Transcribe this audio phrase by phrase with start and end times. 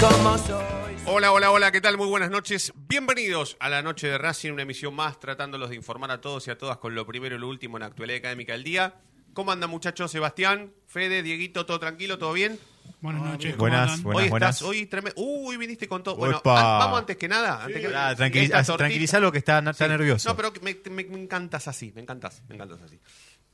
[0.00, 0.64] como soy.
[1.06, 1.96] Hola, hola, hola, ¿qué tal?
[1.96, 2.72] Muy buenas noches.
[2.88, 6.50] Bienvenidos a la noche de Racing, una emisión más tratándolos de informar a todos y
[6.50, 8.94] a todas con lo primero y lo último en la actualidad académica del día.
[9.34, 10.10] ¿Cómo andan muchachos?
[10.10, 12.18] Sebastián, Fede, Dieguito, ¿todo tranquilo?
[12.18, 12.58] ¿todo bien?
[13.00, 13.52] Buenas noches.
[13.52, 14.02] ¿cómo Buenas, andan?
[14.02, 14.54] buenas, hoy buenas.
[14.56, 15.20] estás, hoy tremendo.
[15.20, 16.16] Uy, viniste con todo.
[16.16, 17.64] Bueno, an- vamos antes que nada.
[17.64, 19.88] Antes que Ah, tranquiliza, que está, está Sí.
[19.90, 20.28] nervioso.
[20.28, 22.98] No, pero me, me- me encantas así, me encantas, me encantas así.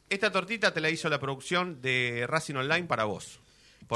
[0.09, 3.41] Esta tortita te la hizo la producción de Racing Online para vos.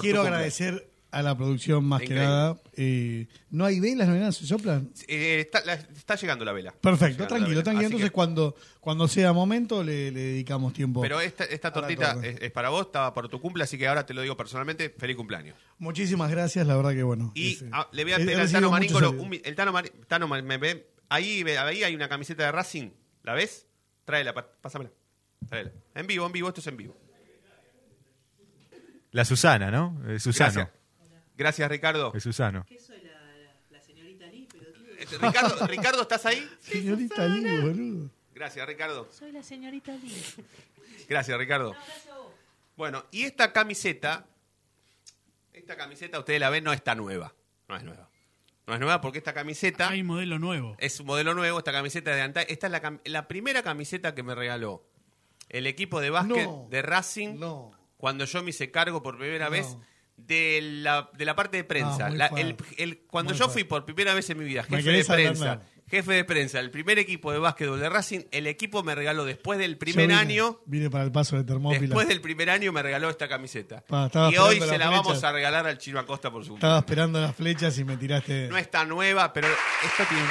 [0.01, 0.89] Quiero agradecer
[1.19, 2.25] a la producción más Increíble.
[2.25, 2.57] que nada.
[2.77, 4.33] Eh, ¿No hay velas, no hay nada?
[4.33, 4.91] ¿Se soplan?
[5.09, 6.71] Eh, está, la- está llegando la vela.
[6.71, 7.63] Está Perfecto, la tranquilo, vela.
[7.63, 7.79] tranquilo.
[7.81, 11.01] Así Entonces, que- cuando, cuando sea momento, le, le dedicamos tiempo.
[11.03, 12.29] Pero esta, esta tortita torta.
[12.29, 14.91] es, es para vos, estaba por tu cumple, así que ahora te lo digo personalmente,
[14.99, 15.57] feliz cumpleaños.
[15.79, 17.33] Muchísimas gracias, la verdad que bueno.
[17.35, 19.23] Y ah, le voy a he- he pedir al recibido Tano muchos Maríncolo, saludos.
[19.25, 22.45] un mi- el Tano, Mari- Tano Ma- me ve, ahí, ve- ahí hay una camiseta
[22.45, 22.91] de Racing,
[23.23, 23.67] ¿la ves?
[24.05, 24.91] Tráela, pa- pásamela.
[25.49, 25.71] Tráela.
[25.95, 26.97] En vivo, en vivo, esto es en vivo.
[29.13, 30.01] La Susana, ¿no?
[30.09, 30.53] Eh, Susano.
[30.53, 30.75] Gracias.
[31.37, 32.13] Gracias, Ricardo.
[32.15, 32.65] Es Susano.
[32.69, 32.79] Eh,
[35.21, 36.49] Ricardo, Ricardo, ¿estás ahí?
[36.61, 38.11] Señorita Lee, boludo.
[38.35, 39.09] Gracias, Ricardo.
[39.13, 40.23] Soy la señorita Lee.
[41.09, 41.75] Gracias, Ricardo.
[42.77, 44.27] Bueno, y esta camiseta,
[45.53, 47.35] esta camiseta, ustedes la ven, no está nueva.
[47.69, 48.09] No es nueva.
[48.67, 50.75] No es nueva porque esta camiseta Hay modelo nuevo.
[50.79, 52.47] es un modelo nuevo, esta camiseta de antaño.
[52.49, 54.83] Esta es la, la primera camiseta que me regaló
[55.51, 56.67] el equipo de básquet No.
[56.71, 57.73] de Racing No.
[57.99, 59.51] cuando yo me hice cargo por primera No.
[59.51, 59.77] vez
[60.17, 62.07] de la, de la parte de prensa.
[62.07, 62.65] Ah, muy La- fuerte.
[62.79, 63.61] el- el- cuando Muy yo fuerte.
[63.63, 66.99] fui por primera vez en mi vida jefe de prensa, jefe de prensa, el primer
[66.99, 70.89] equipo de básquetbol de Racing, el equipo me regaló después del primer vine- año Vine
[70.89, 71.81] para el paso de Termópila.
[71.83, 73.83] Después del primer año me regaló esta camiseta.
[73.87, 77.21] Pa, y hoy se la vamos a regalar al Chino Acosta por su Estaba esperando
[77.21, 78.49] las flechas y me tiraste.
[78.49, 80.25] No está nueva, pero esto tiene...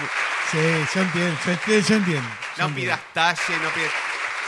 [0.52, 0.58] Sí,
[0.96, 1.38] yo entiendo.
[1.46, 2.30] Yo, entiendo, yo entiendo.
[2.58, 2.76] yo No entiendo.
[2.76, 3.92] pidas talle, no pidas...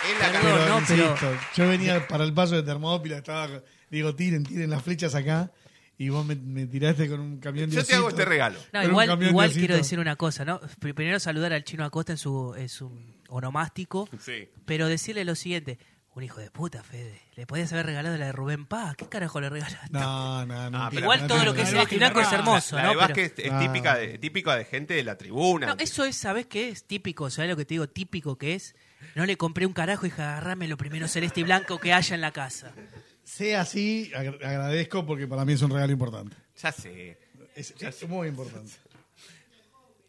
[0.05, 0.39] Es la.
[0.39, 3.47] Pero, no, pero- insisto, yo venía para el paso de Termópila, estaba,
[3.95, 5.51] digo, tiren, tiren las flechas acá,
[5.97, 8.59] y vos me, me tiraste con un camión de Yo te hago este regalo.
[8.73, 10.59] No, igual, igual de quiero decir una cosa, ¿no?
[10.61, 12.91] Pr- Primero saludar al chino Acosta en su, en su
[13.29, 14.49] onomástico, Sí.
[14.65, 15.77] pero decirle lo siguiente.
[16.15, 17.19] Un hijo de puta, Fede.
[17.35, 18.95] Le podías haber regalado la de Rubén Paz.
[18.95, 19.77] ¿Qué carajo le regalaste?
[19.91, 20.77] No, no, no.
[20.85, 22.89] Ah, Igual no todo lo que es La el blanco es hermoso, la ¿no?
[23.07, 25.67] de Pero- es típica de, típica de gente de la tribuna.
[25.67, 26.85] No, eso es, ¿sabes qué es?
[26.85, 27.89] Típico, ¿sabes lo que te digo?
[27.89, 28.75] Típico que es.
[29.15, 32.15] No le compré un carajo y dije, agarrame lo primero celeste y blanco que haya
[32.15, 32.71] en la casa.
[33.25, 36.35] Sea así, agra- agradezco porque para mí es un regalo importante.
[36.61, 37.17] Ya sé.
[37.55, 38.71] Es, es muy importante.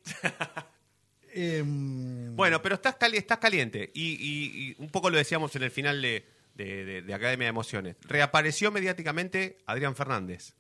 [1.39, 3.91] Em, Bueno, pero estás, cali- estás caliente.
[3.95, 6.25] Y, y- y un poco lo decíamos en el final de,
[6.55, 7.97] de- de- de Academia de Emociones.
[8.03, 10.55] Reapareció mediáticamente Adrián Fernández.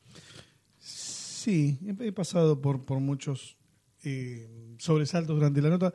[0.78, 3.56] Sí, he, he pasado por, por muchos
[4.04, 4.48] eh,
[4.78, 5.92] sobresaltos durante la nota.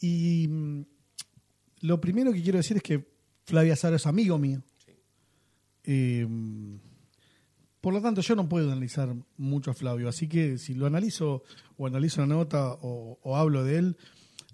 [0.00, 0.82] Y mm,
[1.80, 3.04] lo primero que quiero decir es que
[3.46, 4.62] Flavia Sara es amigo mío.
[5.84, 6.26] Eh,
[7.80, 10.08] por lo tanto, yo no puedo analizar mucho a Flavio.
[10.08, 11.42] Así que si lo analizo
[11.76, 13.96] o analizo la nota o, o hablo de él,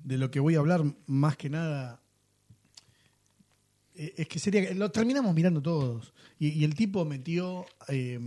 [0.02, 2.00] de lo que voy a hablar, más que nada,
[3.94, 4.72] eh, es que sería.
[4.74, 6.14] Lo terminamos mirando todos.
[6.38, 7.66] Y, y el tipo metió.
[7.88, 8.18] eh,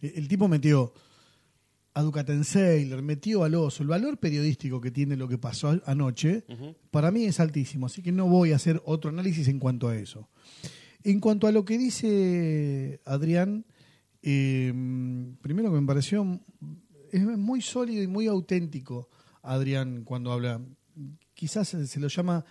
[0.00, 0.92] el tipo metió
[1.94, 3.82] a Ducatenseiler, metió al oso.
[3.82, 6.44] El valor periodístico que tiene lo que pasó anoche,
[6.90, 7.86] para mí es altísimo.
[7.86, 10.28] Así que no voy a hacer otro análisis en cuanto a eso.
[11.04, 13.64] En cuanto a lo que dice Adrián,
[14.22, 14.72] eh,
[15.42, 16.40] primero que me pareció
[17.12, 19.08] es muy sólido y muy auténtico
[19.42, 20.60] Adrián cuando habla.
[21.34, 22.44] Quizás se, lo llama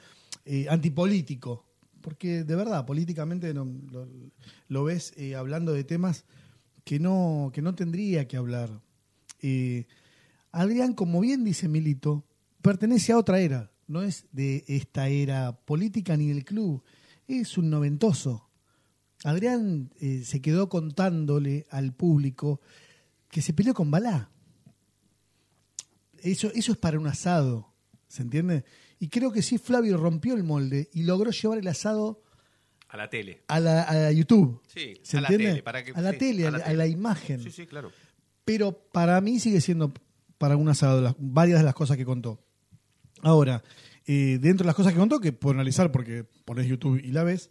[0.46, 1.66] eh, antipolítico,
[2.02, 4.08] porque de verdad, políticamente no- lo,
[4.68, 6.26] lo ves eh, hablando de temas
[6.84, 8.70] que no, que no tendría que hablar.
[9.42, 9.86] Eh,
[10.52, 12.24] Adrián, como bien dice Milito,
[12.62, 16.84] pertenece a otra era, no es de esta era política ni del club,
[17.28, 18.50] es un noventoso.
[19.24, 22.60] Adrián eh, se quedó contándole al público
[23.30, 24.30] que se peleó con Balá.
[26.20, 27.74] Eso, eso es para un asado,
[28.08, 28.64] ¿se entiende?
[29.00, 32.22] Y creo que sí, Flavio rompió el molde y logró llevar el asado
[32.88, 33.44] A la tele.
[33.48, 34.62] a la, a la YouTube.
[34.68, 35.52] Sí, ¿Se a la entiende?
[35.52, 36.74] tele, para que- a la sí, tele, a la la, tele.
[36.76, 37.42] a la imagen.
[37.44, 37.92] Sí, sí, claro.
[38.46, 39.94] Pero para mí sigue siendo
[40.38, 42.40] para un asado las, varias de las cosas que contó.
[43.22, 43.64] Ahora,
[44.06, 47.24] eh, dentro de las cosas que contó, que puedo analizar porque pones YouTube y la
[47.24, 47.50] ves,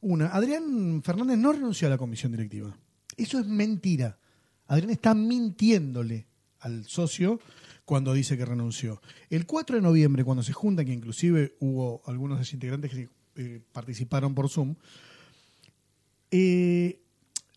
[0.00, 2.76] una, Adrián Fernández no renunció a la comisión directiva.
[3.16, 4.18] Eso es mentira.
[4.66, 6.26] Adrián está mintiéndole
[6.60, 7.38] al socio
[7.84, 9.02] cuando dice que renunció.
[9.28, 14.34] El 4 de noviembre, cuando se juntan, que inclusive hubo algunos desintegrantes que eh, participaron
[14.34, 14.76] por Zoom,
[16.30, 17.02] eh,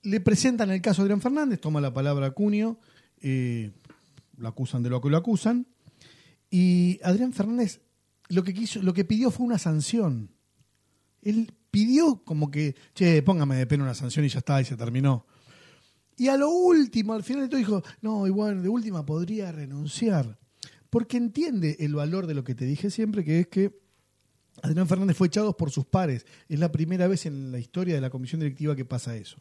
[0.03, 2.79] le presentan el caso a Adrián Fernández, toma la palabra Cunio,
[3.21, 5.65] lo acusan de lo que lo acusan,
[6.49, 7.81] y Adrián Fernández
[8.29, 10.31] lo que quiso, lo que pidió fue una sanción.
[11.21, 14.77] Él pidió como que, che, póngame de pena una sanción y ya está, y se
[14.77, 15.25] terminó.
[16.17, 20.39] Y a lo último, al final de todo dijo, no, igual de última podría renunciar.
[20.89, 23.79] Porque entiende el valor de lo que te dije siempre, que es que
[24.63, 26.25] Adrián Fernández fue echado por sus pares.
[26.49, 29.37] Es la primera vez en la historia de la comisión directiva que pasa eso.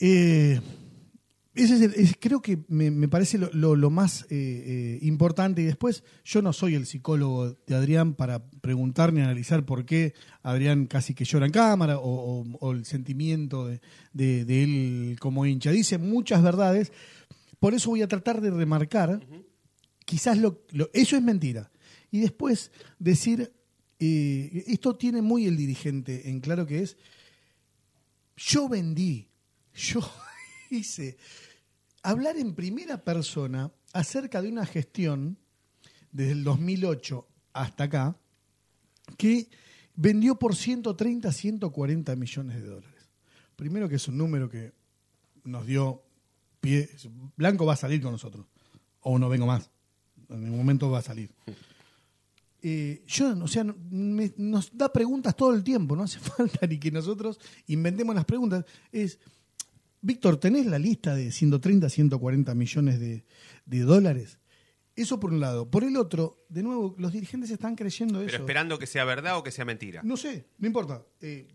[0.00, 0.60] Eh,
[1.56, 4.98] ese es el- es- creo que me, me parece lo, lo- lo más eh, eh,
[5.02, 5.62] importante.
[5.62, 10.14] Y después, yo no soy el psicólogo de Adrián para preguntar ni analizar por qué
[10.42, 12.04] Adrián casi que llora en cámara o,
[12.42, 13.80] o- o el sentimiento de,
[14.12, 15.70] de- de él como hincha.
[15.70, 16.92] Dice muchas verdades.
[17.58, 19.26] Por eso voy a tratar de remarcar,
[20.04, 21.70] quizás lo, lo- eso es mentira.
[22.10, 23.52] Y después decir,
[23.98, 26.96] eh, esto tiene muy el dirigente en claro que es,
[28.36, 29.28] yo vendí,
[29.74, 30.00] yo
[30.70, 31.16] hice,
[32.02, 35.38] hablar en primera persona acerca de una gestión
[36.12, 38.16] desde el 2008 hasta acá
[39.16, 39.48] que
[39.94, 43.10] vendió por 130, 140 millones de dólares.
[43.56, 44.72] Primero que es un número que
[45.44, 46.02] nos dio
[46.60, 46.90] pie,
[47.36, 48.46] Blanco va a salir con nosotros,
[49.00, 49.70] o no vengo más,
[50.28, 51.30] en el momento va a salir.
[52.62, 56.90] Eh, yo, o sea, nos da preguntas todo el tiempo, no hace falta ni que
[56.90, 57.38] nosotros
[57.68, 58.64] inventemos las preguntas.
[58.90, 59.18] Es,
[60.00, 63.24] Víctor, ¿tenés la lista de 130, 140 millones de,
[63.64, 64.38] de dólares?
[64.94, 65.70] Eso por un lado.
[65.70, 68.36] Por el otro, de nuevo, los dirigentes están creyendo Pero eso.
[68.38, 70.00] esperando que sea verdad o que sea mentira.
[70.04, 71.04] No sé, no importa.
[71.20, 71.48] Eh,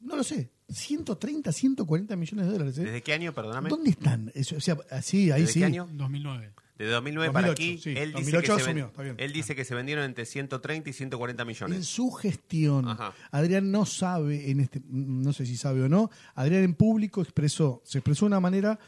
[0.00, 0.50] no lo sé.
[0.68, 2.78] 130, 140 millones de dólares.
[2.78, 2.84] ¿eh?
[2.84, 3.68] ¿Desde qué año, perdóname?
[3.70, 4.30] ¿Dónde están?
[4.34, 5.58] Eso, o sea, así, ahí ¿Desde sí.
[5.60, 5.88] qué año?
[5.92, 6.52] 2009.
[6.78, 7.90] De 2009 para 2008, aquí, sí.
[7.98, 9.16] él, dice 2008 que se ven- asumió, está bien.
[9.18, 11.86] él dice que se vendieron entre 130 y 140 En millones.
[11.86, 13.12] su gestión, Ajá.
[13.32, 17.82] Adrián no sabe, en este, no sé si sabe o no, Adrián en público expresó,
[17.84, 18.78] se expresó de una manera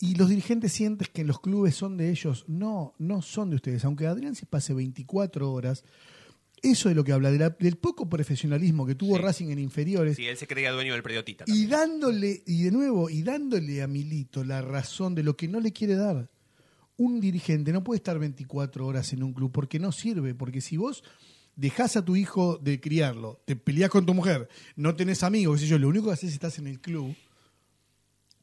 [0.00, 2.44] y los dirigentes sienten que los clubes son de ellos.
[2.48, 3.84] No, no son de ustedes.
[3.84, 5.84] Aunque Adrián se pase 24 horas,
[6.62, 9.22] eso es lo que habla, de la- del poco profesionalismo que tuvo Sí.
[9.22, 10.16] Racing en inferiores.
[10.16, 11.44] Sí, él se creía dueño del predio Tita.
[11.48, 15.60] Y dándole, y de nuevo, y dándole a Milito la razón de lo que no
[15.60, 16.28] le quiere dar.
[16.98, 20.76] Un dirigente no puede estar 24 horas en un club porque no sirve, porque si
[20.76, 21.02] vos
[21.56, 25.64] dejás a tu hijo de criarlo, te peleás con tu mujer, no tenés amigos, qué
[25.64, 27.16] sé yo, lo único que haces es estás en el club,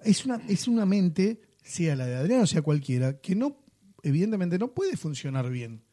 [0.03, 3.57] es una, es una mente, sea la de Adriano o sea cualquiera, que no,
[4.01, 5.83] evidentemente no puede funcionar bien.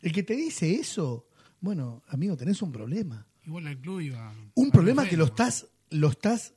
[0.00, 1.28] El que te dice eso,
[1.60, 4.34] bueno, amigo, tenés un problema Igual el club iba.
[4.54, 6.54] un problema que lo estás, lo estás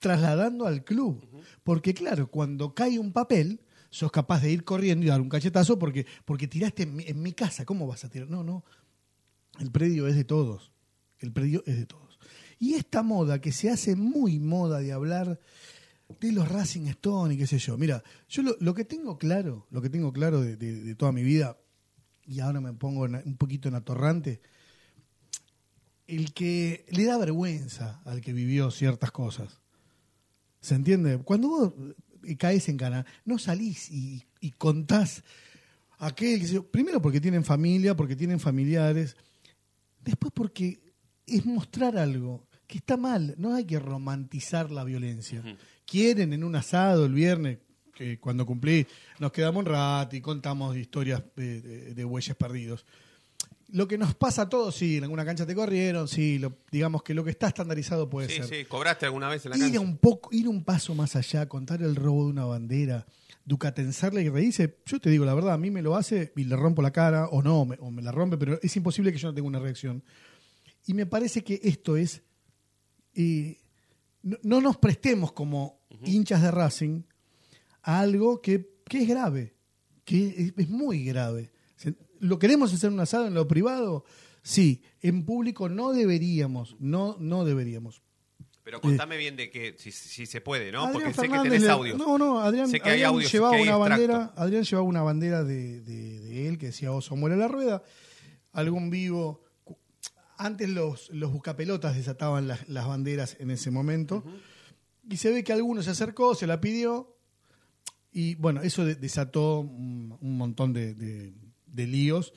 [0.00, 1.26] trasladando al club.
[1.62, 3.60] Porque claro, cuando cae un papel,
[3.94, 7.22] sos capaz de ir corriendo y dar un cachetazo porque, porque tiraste en mi, en
[7.22, 7.64] mi casa.
[7.64, 8.28] ¿Cómo vas a tirar?
[8.28, 8.64] No, no.
[9.60, 10.72] El predio es de todos.
[11.20, 12.18] El predio es de todos.
[12.58, 15.38] Y esta moda que se hace muy moda de hablar
[16.20, 17.78] de los Racing Stone y qué sé yo.
[17.78, 21.56] Mira, yo lo, que tengo claro, lo que tengo claro de, toda mi vida,
[22.26, 24.40] y ahora me pongo un poquito en atorrante,
[26.08, 29.60] el que le da vergüenza al que vivió ciertas cosas.
[30.60, 31.18] ¿Se entiende?
[31.18, 31.74] Cuando vos
[32.36, 35.22] caes en cana, no salís y, y contás
[35.98, 39.16] aquel que primero porque tienen familia, porque tienen familiares,
[40.02, 40.80] después porque
[41.26, 45.42] es mostrar algo que está mal, no hay que romantizar la violencia.
[45.86, 47.58] quieren en un asado el viernes,
[47.94, 48.86] que cuando cumplí,
[49.20, 52.84] nos quedamos un rato y contamos historias de, de- de bueyes perdidos.
[53.68, 57.02] Lo que nos pasa a todos, sí, en alguna cancha te corrieron, sí, lo- digamos
[57.02, 58.44] que lo que está estandarizado puede Sí, ser.
[58.46, 59.80] sí, ¿cobraste alguna vez en la ir cancha?
[59.80, 63.06] un poco, ir un paso más allá, contar el robo de una bandera,
[63.46, 66.56] ducatensarle y reírse, yo te digo la verdad, a mí me lo hace y le
[66.56, 69.28] rompo la cara, o no, me- o me la rompe, pero es imposible que yo
[69.28, 70.02] no tenga una reacción.
[70.86, 72.22] Y me parece que esto es.
[73.14, 73.58] eh,
[74.22, 77.02] no, no nos prestemos como hinchas de Racing
[77.82, 79.54] a algo que, que es grave,
[80.04, 81.50] que es, es muy grave.
[82.24, 84.04] ¿Lo queremos hacer un asado en lo privado?
[84.42, 88.02] Sí, en público no deberíamos, no, no deberíamos.
[88.62, 90.84] Pero contame bien de que si, si se puede, ¿no?
[90.86, 91.98] Adrián Porque sé que tenés audios.
[91.98, 94.88] No, no, Adrián, Sé que hay Adrián audios, llevaba que hay una bandera, Adrián llevaba
[94.88, 97.82] una bandera de, de- de él que decía Oso muere la rueda.
[98.52, 99.42] Algún vivo.
[100.38, 104.24] Antes los, los buscapelotas desataban las, las banderas en ese momento.
[105.10, 107.16] Y se ve que alguno se acercó, se la pidió.
[108.12, 110.94] Y bueno, eso de- desató un, un montón de,
[111.74, 112.32] de- líos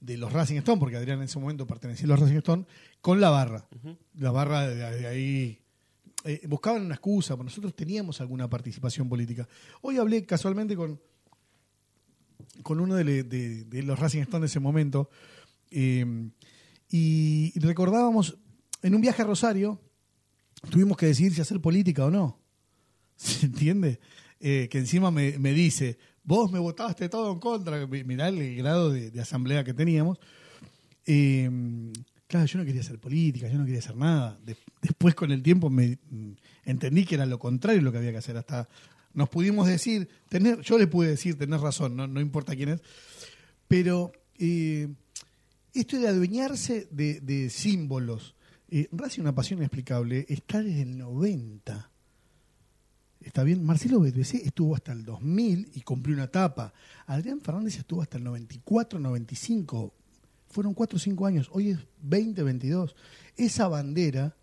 [0.00, 2.66] de los Racing Stone, porque Adrián en ese momento pertenecía a los Racing Stone,
[3.00, 3.66] con la barra.
[4.14, 5.58] La barra de, de ahí
[6.24, 9.48] eh, buscaban una excusa, porque nosotros teníamos alguna participación política.
[9.82, 11.00] Hoy hablé casualmente con,
[12.62, 15.10] con uno de, le- de- de los Racing Stone de ese momento
[15.70, 16.30] eh,
[16.90, 18.38] y recordábamos,
[18.82, 19.80] en un viaje a Rosario,
[20.70, 22.40] tuvimos que decidir si hacer política o no.
[23.16, 24.00] ¿Se entiende?
[24.40, 28.54] Eh, que encima me, me dice, vos me votaste todo en contra, Mi- mirá el
[28.56, 30.18] grado de, asamblea que teníamos.
[32.26, 34.38] Claro, yo no quería hacer política, yo no quería hacer nada.
[34.44, 36.32] De- después con el tiempo me mm,
[36.66, 38.36] entendí que era lo contrario lo que había que hacer.
[38.36, 38.68] Hasta
[39.14, 42.82] nos pudimos decir, tener, yo le pude decir, tenés razón, no, no importa quién es,
[43.66, 44.88] pero eh,
[45.72, 48.34] esto de adueñarse de, de símbolos,
[48.70, 51.90] eh, Racing una pasión inexplicable, está desde el 90.
[53.28, 56.72] Está bien, Marcelo BBC estuvo hasta el 2000 y cumplió una etapa.
[57.04, 59.92] Adrián Fernández estuvo hasta el 94, 95.
[60.48, 61.50] Fueron 4 o 5 años.
[61.52, 62.96] Hoy es 20, 22.
[63.36, 64.34] Esa bandera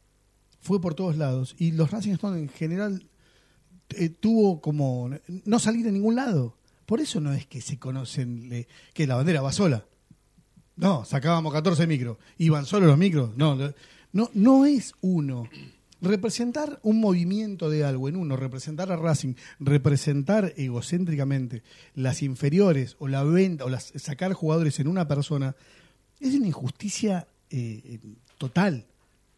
[0.62, 3.08] fue por todos lados y los Racing Stone en general
[3.90, 5.10] eh, tuvo como
[5.46, 6.56] no salir a ningún lado.
[6.86, 9.84] Por eso no es que se conocen que la bandera va sola.
[10.76, 12.18] No, sacábamos 14 micros.
[12.38, 13.36] ¿Iban solo los micros?
[13.36, 13.58] No,
[14.14, 15.50] no, no es uno.
[16.06, 21.64] Representar un movimiento de algo en uno, representar a Racing, representar egocéntricamente
[21.96, 25.56] las inferiores o la venta o las, sacar jugadores en una persona,
[26.20, 27.98] es una injusticia eh,
[28.38, 28.86] total,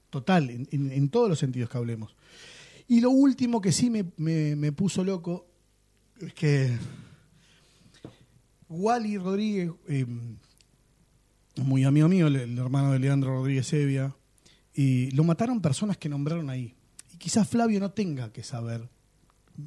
[0.09, 2.17] total, en, todos los sentidos que hablemos.
[2.89, 5.47] Y lo último que sí me, puso loco
[6.19, 6.77] es que
[8.67, 10.05] Wally Rodríguez, eh,
[11.63, 14.13] muy amigo mío, el, el hermano de Leandro Rodríguez Evia,
[14.77, 16.75] y lo mataron personas que nombraron ahí.
[17.11, 18.87] Y quizás Flavio no tenga que saber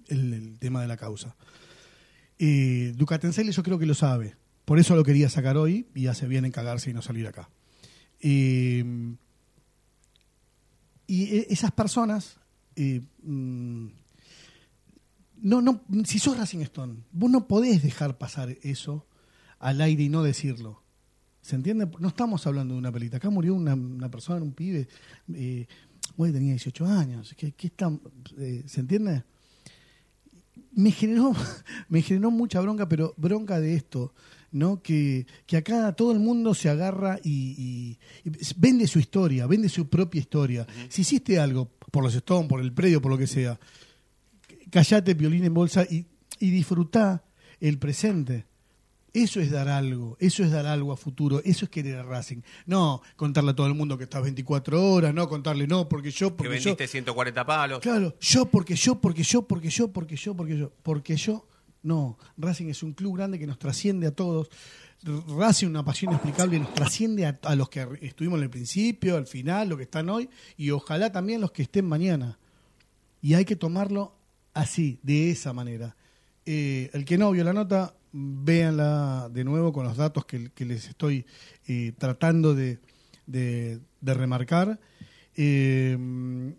[0.07, 1.35] el, tema de la causa.
[2.39, 4.37] Eh, yo creo que lo sabe.
[4.65, 7.51] Por eso lo quería sacar hoy y hace bien en cagarse y no salir acá.
[8.21, 8.85] Y
[11.09, 12.37] e- esas personas,
[12.77, 13.87] eh, mm,
[15.43, 19.09] no, no, si sos Racing Stone, vos no podés dejar pasar eso
[19.59, 20.80] al aire y no decirlo.
[21.43, 21.89] ¿Se entiende?
[21.99, 23.17] No estamos hablando de una pelita.
[23.17, 24.89] Acá murió una, una persona, un pibe,
[25.35, 25.67] eh,
[26.17, 27.35] hoy tenía 18 años.
[27.37, 27.91] ¿Qué, qué está,
[28.39, 29.25] eh, ¿Se entiende?
[30.73, 31.33] Me generó,
[31.89, 34.15] me generó mucha bronca, pero bronca de esto,
[34.53, 34.83] ¿no?
[34.83, 39.69] Que, que acá todo el mundo se agarra y, y- y vende su historia, vende
[39.69, 40.67] su propia historia.
[40.89, 43.59] Si hiciste algo por los Stones, por el predio, por lo que sea,
[44.71, 46.07] callate, violín en bolsa y,
[46.39, 47.25] y disfrutá
[47.61, 48.47] el presente.
[49.13, 52.43] Eso es dar algo, eso es dar algo a futuro, eso es querer a Racing.
[52.67, 56.31] No contarle a todo el mundo que estás 24 horas, no contarle no, porque yo,
[56.31, 56.65] Que porque yo.
[56.71, 57.81] vendiste 140 palos.
[57.81, 61.47] Claro, yo, porque yo, porque yo, porque yo, porque yo, porque yo, porque yo.
[61.83, 64.49] No, Racing es un club grande que nos trasciende a todos.
[65.03, 69.27] Racing, una pasión inexplicable, nos trasciende a, a los que estuvimos en el principio, al
[69.27, 72.39] final, los que están hoy, y ojalá también los que estén mañana.
[73.23, 74.15] Y hay que tomarlo
[74.53, 75.97] así, de esa manera.
[76.45, 80.65] Eh, el que no vio la nota, véanla de nuevo con los datos que, que
[80.65, 81.25] les estoy
[81.67, 82.79] eh, tratando de,
[83.27, 84.79] de- de remarcar.
[85.37, 85.97] Eh,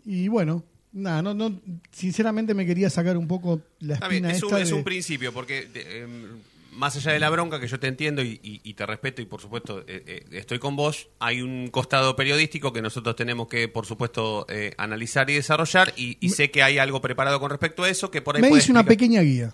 [0.05, 1.59] y bueno, nada, no, no,
[1.91, 5.33] sinceramente me quería sacar un poco la espina es un, esta es de- un principio,
[5.33, 6.23] porque de- em,
[6.73, 9.25] más allá de la bronca, que yo te entiendo y, y- y te respeto y
[9.25, 13.67] por supuesto eh, eh, estoy con vos, hay un costado periodístico que nosotros tenemos que
[13.67, 17.83] por supuesto eh, analizar y desarrollar y, y sé que hay algo preparado con respecto
[17.83, 19.53] a eso que por ahí me hice una pequeña guía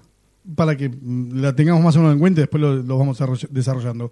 [0.56, 3.50] para que mm, la tengamos más o menos en cuenta y después lo, vamos desarroll-
[3.50, 4.12] desarrollando.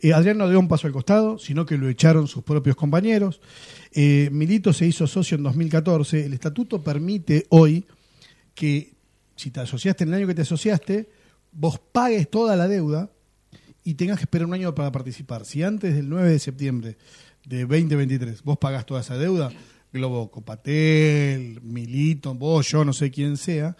[0.00, 3.40] Eh, Adrián no dio un paso al costado, sino que lo echaron sus propios compañeros.
[3.92, 6.26] Eh, Milito se hizo socio en 2014.
[6.26, 7.84] El estatuto permite hoy
[8.54, 8.94] que
[9.36, 11.08] si te asociaste en el año que te asociaste,
[11.52, 13.10] vos pagues toda la deuda
[13.82, 15.44] y tengas que esperar un año para participar.
[15.44, 16.96] Si antes del 9 de septiembre
[17.44, 19.50] de 2023 vos pagás toda esa deuda,
[19.92, 23.76] Globo Copatel, Milito, vos, yo, no sé quién sea,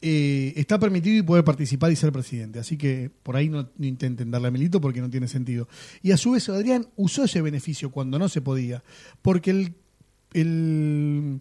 [0.00, 2.58] eh, está permitido y puede participar y ser presidente.
[2.58, 5.68] Así que por ahí no, no intenten darle a Milito porque no tiene sentido.
[6.02, 8.82] Y a su vez Adrián usó ese beneficio cuando no se podía,
[9.22, 9.74] porque el,
[10.32, 11.40] el,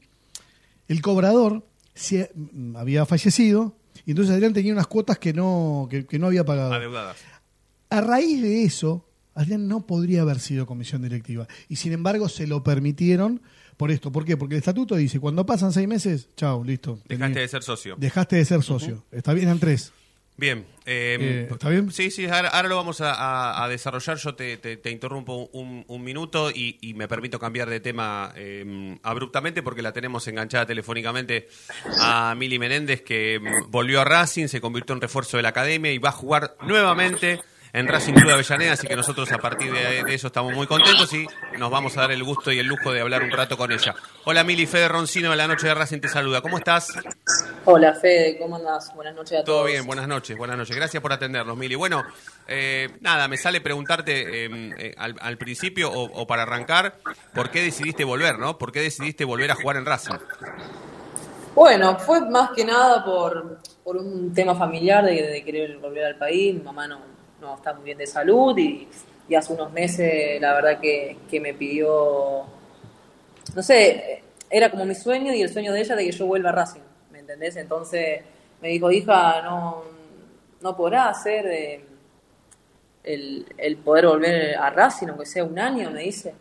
[0.87, 2.31] el cobrador se,
[2.75, 3.75] había fallecido
[4.05, 6.73] y entonces Adrián tenía unas cuotas que no, que, que no había pagado.
[6.73, 7.17] Adeudadas.
[7.89, 9.05] A raíz de eso,
[9.37, 11.47] Adrián no podría haber sido comisión directiva.
[11.69, 13.41] Y sin embargo se lo permitieron
[13.77, 14.11] por esto.
[14.11, 14.35] ¿Por qué?
[14.37, 16.99] Porque el estatuto dice, cuando pasan seis meses, chao, listo.
[17.07, 17.95] Dejaste de ser socio.
[17.97, 19.03] Dejaste de ser socio.
[19.11, 19.93] Está bien, eran tres.
[20.39, 20.67] Bien.
[20.85, 21.89] eh, Eh, ¿está bien?
[21.91, 24.17] Sí, sí, ahora, ahora lo vamos a, a- a desarrollar.
[24.17, 28.31] Yo te, te- te interrumpo un, un minuto y, y me permito cambiar de tema
[28.35, 31.47] eh, abruptamente porque la tenemos enganchada telefónicamente
[31.99, 35.91] a Mili Menéndez que mm, volvió a Racing, se convirtió en refuerzo de la academia
[35.91, 37.39] y va a jugar nuevamente
[37.73, 40.67] en Racing Club de Avellaneda, así que nosotros a partir de, de eso estamos muy
[40.67, 43.57] contentos y nos vamos a dar el gusto y el lujo de hablar un rato
[43.57, 43.95] con ella.
[44.25, 46.41] Hola Mili, Fede Roncino de la Noche de Racing te saluda.
[46.41, 46.93] ¿Cómo estás?
[47.65, 48.93] Hola Fede, ¿cómo andás?
[48.95, 49.59] Buenas noches a todos.
[49.59, 50.75] Todo bien, buenas noches, buenas noches.
[50.75, 51.75] Gracias por atendernos, Mili.
[51.75, 52.03] Bueno,
[52.47, 56.97] eh, nada, me sale preguntarte eh, eh, al, al principio o, o para arrancar,
[57.33, 58.57] ¿por qué decidiste volver, no?
[58.57, 60.15] ¿Por qué decidiste volver a jugar en Racing?
[61.53, 66.17] Bueno, fue más que nada por, por un tema familiar de, de querer volver al
[66.17, 66.53] país.
[66.53, 66.99] Mi mamá no,
[67.41, 68.87] no está muy bien de salud y,
[69.35, 72.45] hace unos meses la verdad que, que me pidió,
[73.53, 76.49] no sé, era como mi sueño y el sueño de ella de que yo vuelva
[76.49, 77.57] a Racing, ¿me entendés?
[77.57, 78.21] Entonces
[78.61, 79.83] me dijo, hija, no,
[80.61, 81.85] no podrás hacer eh,
[83.03, 86.33] el, el poder volver a Racing, aunque sea un año, me dice.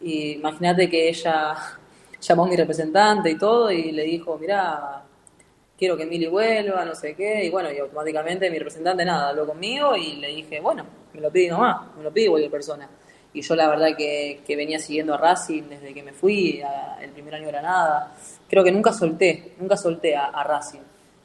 [0.00, 1.54] Y imagínate que ella
[2.20, 5.02] llamó a mi representante y todo y le dijo, mirá,
[5.78, 7.44] quiero que Mili vuelva, no sé qué.
[7.44, 11.30] Y bueno, y automáticamente mi representante nada, habló conmigo y le dije, bueno, me lo
[11.30, 12.88] pide nomás, me lo pide cualquier persona.
[13.32, 16.96] Y yo la verdad que, que venía siguiendo a Racing desde que me fui, a-
[17.02, 18.14] el primer año era nada.
[18.48, 20.80] Creo que nunca solté, nunca solté a, a Racing.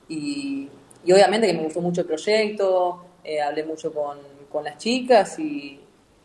[0.09, 0.67] Y,
[1.05, 4.17] y obviamente que me gustó mucho el proyecto, eh, hablé mucho con,
[4.51, 5.79] con las chicas y,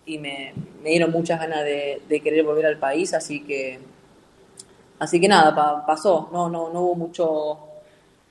[0.07, 3.79] y me, me dieron muchas ganas de, de querer volver al país, así que
[4.99, 7.59] así que nada, pa- pasó, no, no, no hubo mucho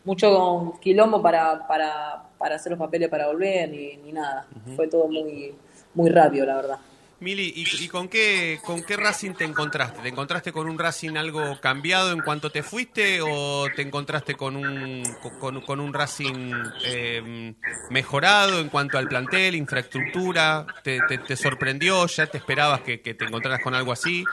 [0.06, 4.46] mucho quilombo para, para, para hacer los papeles para volver ni, ni nada.
[4.76, 5.54] Fue todo muy,
[5.94, 6.80] muy rápido, la verdad.
[7.20, 10.02] Mili, ¿y, y con, qué, con qué Racing te encontraste?
[10.02, 14.56] ¿Te encontraste con un Racing algo cambiado en cuanto te fuiste o te encontraste con
[14.58, 17.56] un, con, con un Racing eh,
[17.88, 20.68] mejorado en cuanto al plantel, infraestructura?
[20.84, 22.06] ¿Te, te- te sorprendió?
[22.08, 24.30] ¿Ya te esperabas que, que te encontraras con algo así?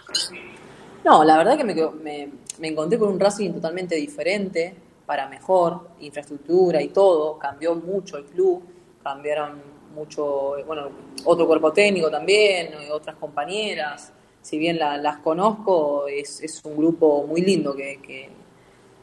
[1.04, 4.74] No, la verdad que me, quedo- me, me encontré con un Racing totalmente diferente,
[5.12, 8.62] para mejor, infraestructura y todo, cambió mucho el club,
[9.03, 9.61] cambiaron
[9.94, 10.88] mucho, eh, bueno,
[11.27, 17.27] otro cuerpo técnico también, eh, otras compañeras, si bien la- las conozco, es, un grupo
[17.27, 18.31] muy lindo que, que,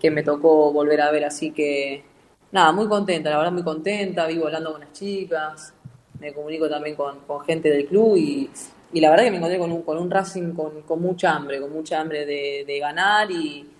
[0.02, 2.04] que me tocó volver a ver, así que
[2.52, 5.76] nada, muy contenta, la verdad muy contenta, vivo hablando con las chicas,
[6.20, 8.50] me comunico también con, con gente del club y,
[8.94, 11.62] y la verdad que me encontré con un, con un Racing con, con mucha hambre,
[11.62, 13.76] con mucha hambre de, de ganar y,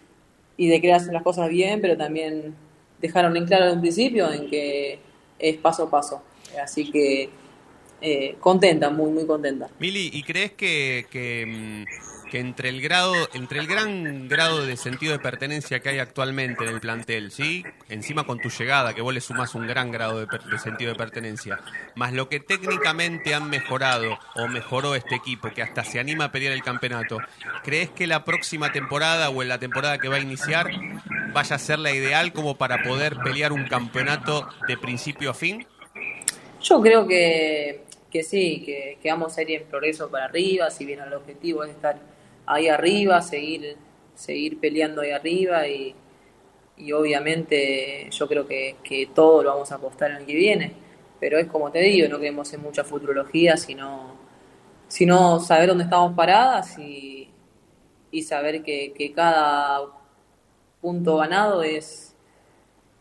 [0.60, 2.54] y de querer hacer las cosas bien, pero también
[3.02, 5.00] dejaron en claro de un principio en que
[5.40, 6.22] es paso a paso.
[6.62, 7.30] Así que
[8.02, 9.70] eh, contenta, muy, muy contenta.
[9.80, 14.78] Mili, ¿y crees que, que, mm, que entre el grado, entre el gran grado de
[14.78, 17.64] sentido de pertenencia que hay actualmente en el plantel, ¿sí?
[17.90, 20.98] Encima con tu llegada, que vos le sumás un gran grado de, de sentido de
[20.98, 21.60] pertenencia,
[21.96, 26.32] más lo que técnicamente han mejorado o mejoró este equipo, que hasta se anima a
[26.32, 27.18] pelear el campeonato,
[27.64, 30.70] ¿crees que la próxima temporada o en la temporada que va a iniciar
[31.34, 35.66] vaya a ser la ideal como para poder pelear un campeonato de principio a fin?
[36.62, 40.86] Yo creo que, que sí, que, que vamos a ir en progreso para arriba, si
[40.86, 41.98] bien el objetivo es estar
[42.50, 43.78] ahí arriba, seguir,
[44.16, 45.96] seguir peleando ahí arriba y,
[46.78, 50.74] y obviamente yo creo que, que todo lo vamos a apostar en el que viene.
[51.20, 54.16] Pero es como te digo, no queremos en mucha futurología, sino,
[54.88, 57.30] sino saber dónde estamos paradas y,
[58.12, 59.82] y saber que, cada
[60.82, 62.16] punto ganado es,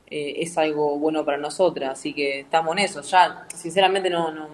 [0.09, 3.01] eh, es algo bueno para nosotras, así que estamos en eso.
[3.03, 4.49] Ya, sinceramente, no, no,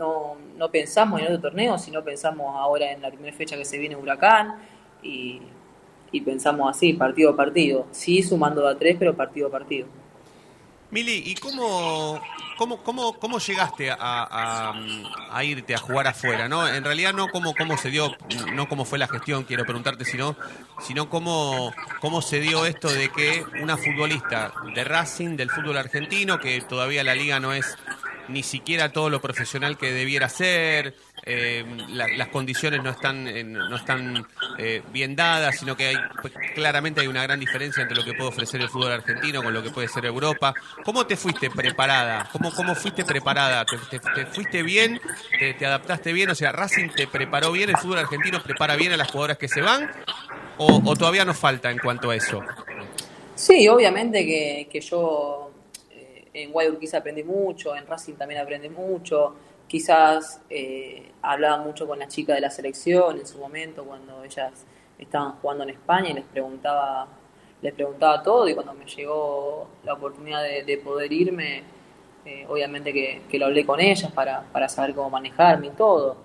[0.00, 3.96] no, pensamos en otro torneo, sino pensamos ahora en la primera fecha que se viene
[3.96, 4.56] Huracán
[5.02, 5.40] y,
[6.24, 7.86] pensamos así, partido a partido.
[7.90, 9.86] Sí, sumando a tres, pero partido a partido.
[10.90, 12.20] Mili, ¿y cómo,
[12.58, 14.74] cómo, cómo, cómo llegaste a
[15.44, 16.48] irte a jugar afuera?
[16.48, 16.66] ¿no?
[16.66, 18.10] En realidad no cómo, cómo se dio,
[18.54, 20.34] no cómo fue la gestión, quiero preguntarte, sino,
[20.80, 26.40] sino cómo, cómo se dio esto de que una futbolista de Racing, del fútbol argentino,
[26.40, 27.76] que todavía la liga no es
[28.30, 33.44] ni siquiera todo lo profesional que debiera ser, eh, la- las condiciones no están eh,
[33.44, 37.96] no están eh, bien dadas, sino que hay pues, claramente hay una gran diferencia entre
[37.96, 40.56] lo que puede ofrecer el fútbol argentino con lo que puede ser Europa.
[40.82, 42.28] ¿Cómo te fuiste preparada?
[42.32, 43.64] ¿Cómo, cómo fuiste preparada?
[43.66, 45.00] ¿Te, te- te fuiste bien?
[45.38, 46.30] ¿Te, te adaptaste bien?
[46.30, 47.70] O sea, ¿Racing te preparó bien?
[47.70, 49.90] ¿El fútbol argentino prepara bien a las jugadoras que se van?
[50.58, 52.44] ¿O, o todavía nos falta en cuanto a eso?
[53.34, 55.49] Sí, obviamente que, que yo
[56.32, 59.34] en Guayurquiza aprendí mucho, en Racing también aprendí mucho.
[59.68, 64.64] Quizás eh, hablaba mucho con las chicas de la selección en su momento cuando ellas
[64.98, 67.06] estaban jugando en España y les preguntaba,
[67.62, 71.62] les preguntaba todo y cuando me llegó la oportunidad de, de poder irme,
[72.24, 76.16] eh, obviamente que, que lo hablé con ellas para, para saber cómo manejarme y todo.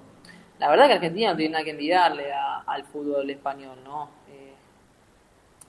[0.60, 4.10] La verdad que Argentina no tiene nada que envidiarle a- al fútbol español, ¿no?
[4.30, 4.54] Eh,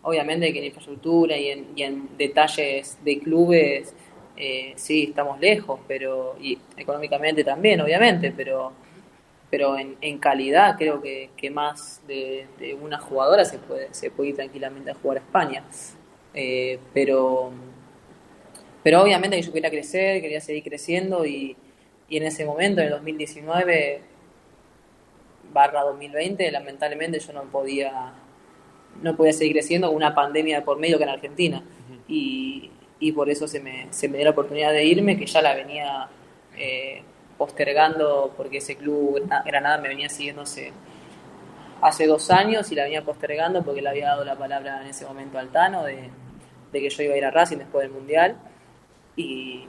[0.03, 3.95] obviamente que en infraestructura y en, y en detalles de clubes
[4.37, 8.73] eh, sí estamos lejos, pero y económicamente también, obviamente, pero
[9.51, 14.11] pero en, en calidad creo que, que más de, de una jugadora se puede se
[14.11, 15.65] puede ir tranquilamente a jugar a España,
[16.35, 17.53] Eh, pero
[18.83, 21.57] pero obviamente yo quería crecer, quería seguir creciendo y,
[22.09, 24.03] y en ese momento, en el 2019
[25.53, 28.13] barra 2020, lamentablemente yo no podía
[29.03, 31.63] no podía seguir creciendo con una pandemia de por medio que en Argentina.
[32.09, 35.43] y, y por eso se me, se me dio la oportunidad de irme, que ya
[35.43, 36.09] la venía
[36.57, 37.03] eh,
[37.39, 40.73] postergando porque ese club Grana- Granada me venía siguiendo hace,
[41.83, 45.05] hace dos años y la venía postergando porque le había dado la palabra en ese
[45.07, 46.11] momento al Tano de,
[46.73, 48.37] de que yo iba a ir a Racing después del Mundial.
[49.17, 49.67] Y,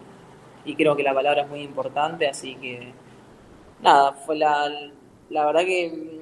[0.65, 2.93] y creo que la palabra es muy importante, así que
[3.81, 4.69] nada, fue la,
[5.29, 6.21] la verdad que,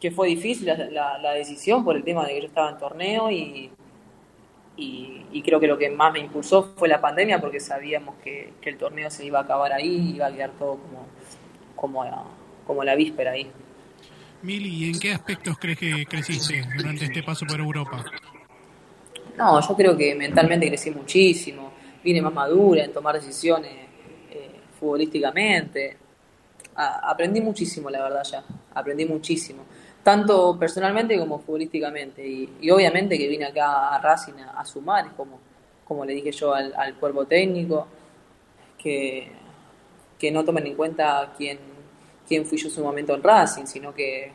[0.00, 2.78] que fue difícil la, la- la decisión por el tema de que yo estaba en
[2.78, 3.70] torneo y,
[4.76, 8.52] y, y creo que lo que más me impulsó fue la pandemia porque sabíamos que,
[8.60, 11.06] que el torneo se iba a acabar ahí, iba a quedar todo como,
[11.74, 12.22] como, la,
[12.66, 13.50] como la víspera ahí.
[14.42, 18.04] Mili, ¿y en qué aspectos crees que creciste durante este paso por Europa?
[19.36, 23.72] No, yo creo que mentalmente crecí muchísimo, vine más madura en tomar decisiones
[24.30, 25.96] eh, futbolísticamente.
[26.74, 28.44] Aprendí muchísimo, la verdad, ya.
[28.74, 29.64] Aprendí muchísimo.
[30.06, 32.24] Tanto personalmente como futbolísticamente.
[32.24, 35.40] Y, obviamente que vine acá a Racing a, a sumar, como,
[35.84, 37.88] como le dije yo al, al cuerpo técnico,
[38.78, 39.32] que,
[40.16, 41.58] que no tomen en cuenta quién,
[42.24, 44.30] quién fui yo en su momento en Racing, sino que,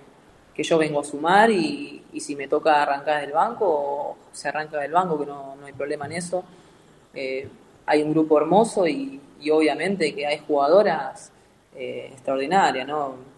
[0.53, 4.77] que yo vengo a sumar y, y si me toca arrancar del banco, se arranca
[4.77, 6.43] del banco, que no, no hay problema en eso.
[7.13, 7.47] Eh,
[7.85, 11.31] hay un grupo hermoso y, y obviamente que hay jugadoras
[11.73, 13.30] eh, extraordinarias, ¿no?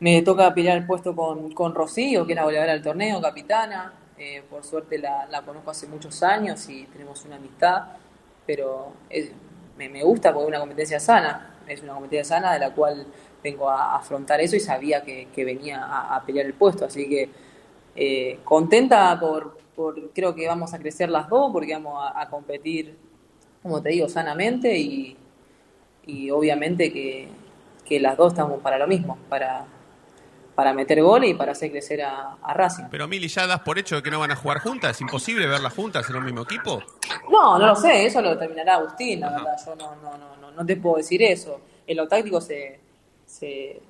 [0.00, 3.92] Me toca pelear el puesto con, con Rocío, que es la goleadora del torneo, capitana.
[4.16, 7.84] Eh, por suerte la, la conozco hace muchos años y tenemos una amistad,
[8.46, 8.92] pero
[9.76, 11.56] me, gusta porque es una competencia sana.
[11.66, 13.06] Es una competencia sana de la cual
[13.42, 16.84] vengo a, afrontar eso y sabía que, venía a, a pelear el puesto.
[16.84, 17.30] Así que
[17.96, 22.28] eh, contenta por, por, creo que vamos a crecer las dos porque vamos a, a
[22.30, 22.96] competir,
[23.62, 25.16] como te digo, sanamente y,
[26.06, 27.28] y obviamente que,
[27.84, 29.66] que las dos estamos para lo mismo, para,
[30.58, 32.86] para meter goles y para hacer crecer a, a Racing.
[32.90, 34.90] Pero Mili, ¿ya das por hecho de que no van a jugar juntas?
[34.90, 36.82] ¿Es imposible verlas juntas en un mismo equipo?
[37.30, 40.50] No, no lo sé, eso lo determinará Agustín, la verdad, yo no, no, no, no,
[40.50, 41.60] no te puedo decir eso.
[41.86, 42.80] En lo táctico se,
[43.24, 43.80] se,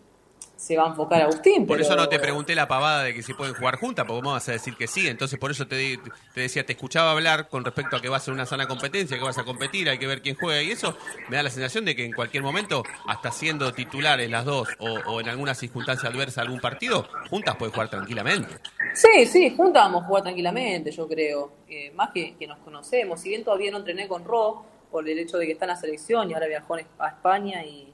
[0.58, 1.66] se va a enfocar Agustín.
[1.68, 4.22] Por pero- eso no te pregunté la pavada de que si pueden jugar juntas, porque
[4.24, 5.06] vos vas a decir que sí.
[5.06, 5.98] Entonces, por eso te,
[6.34, 9.16] te decía, te escuchaba hablar con respecto a que va a ser una sana competencia,
[9.16, 10.60] que vas a competir, hay que ver quién juega.
[10.60, 10.96] Y eso
[11.28, 14.90] me da la sensación de que en cualquier momento, hasta siendo titulares las dos o,
[15.12, 18.56] o en alguna circunstancia adversa algún partido, juntas pueden jugar tranquilamente.
[18.94, 21.52] Sí, sí, juntas vamos a jugar tranquilamente, yo creo.
[21.68, 23.20] Eh, más que, que nos conocemos.
[23.20, 25.76] Si bien todavía no entrené con Ro, por el hecho de que está en la
[25.76, 27.92] selección y ahora viajó a España y,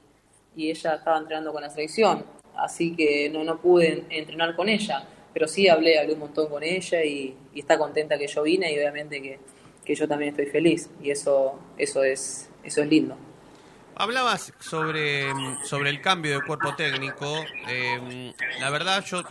[0.55, 2.25] y ella estaba entrenando con la selección.
[2.57, 5.07] Así que no, no pude en- entrenar con ella.
[5.33, 8.77] Pero sí hablé, hablé un montón con ella y, está contenta que yo vine y
[8.77, 9.21] obviamente
[9.83, 10.89] que, yo también estoy feliz.
[11.03, 13.17] Y eso, eso, es, eso es lindo.
[13.97, 15.31] Hablabas sobre,
[15.63, 17.45] sobre el cambio de cuerpo técnico.
[17.67, 19.23] eh, la verdad, yo,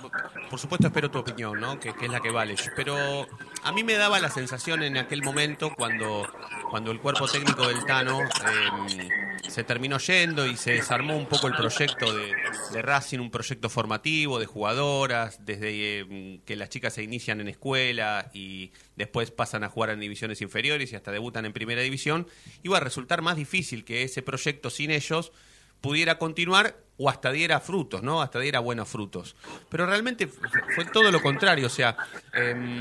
[0.51, 1.81] por supuesto, espero tu opinión, ¿no?
[1.81, 2.55] Que, que es la que vale.
[2.77, 3.27] Pero
[3.63, 6.27] a mí me daba la sensación en aquel momento, cuando,
[6.75, 9.09] cuando el cuerpo técnico del Tano eh,
[9.49, 14.41] se terminó yendo y se desarmó un poco el proyecto de, Racing, un proyecto formativo
[14.41, 19.69] de jugadoras, desde eh, que las chicas se inician en escuela y después pasan a
[19.69, 22.27] jugar en divisiones inferiores y hasta debutan en primera división,
[22.65, 25.31] iba a resultar más difícil que ese proyecto sin ellos
[25.81, 28.21] pudiera continuar o hasta diera frutos, ¿no?
[28.21, 29.37] Hasta diera buenos frutos.
[29.69, 30.41] Pero realmente fu-
[30.75, 31.97] fue todo lo contrario, o sea,
[32.33, 32.81] em,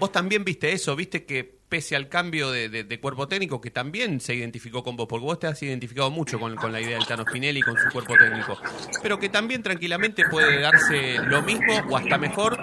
[0.00, 4.34] vos también viste eso, viste que pese al cambio de, cuerpo técnico, que también se
[4.34, 7.22] identificó con vos, porque vos te has identificado mucho con, con la idea del Tano
[7.22, 8.58] Spinelli y con su cuerpo técnico,
[9.02, 12.60] pero que también tranquilamente puede darse lo mismo o hasta mejor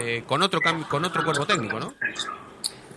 [0.00, 1.92] eh, con otro con otro cuerpo técnico, ¿no?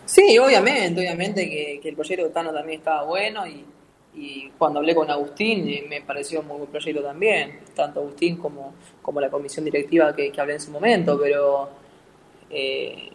[0.06, 3.66] Sí, obviamente, obviamente que, que el proyecto de Tano también estaba bueno y,
[4.16, 8.76] y cuando hablé con Agustín eh, me pareció muy buen proyecto también, tanto Agustín como,
[9.02, 11.70] como la comisión directiva que, que hablé en su momento, pero
[12.50, 13.10] eh,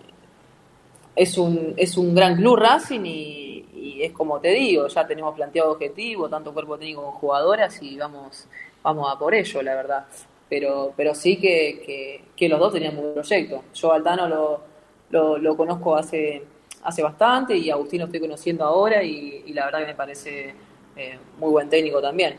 [1.16, 5.34] es, un, es un gran club Racing y, y es como te digo, ya tenemos
[5.34, 8.46] planteado objetivo, tanto cuerpo técnico como jugadoras y vamos,
[8.82, 10.06] vamos a por ello, la verdad.
[10.48, 13.62] Pero, pero sí que, que, que los dos tenían muy buen proyecto.
[13.74, 16.42] Yo al Tano lo, lo, conozco hace,
[16.82, 20.54] hace bastante y Agustín lo estoy conociendo ahora y, y la verdad que me parece
[20.96, 22.36] eh, muy buen técnico también.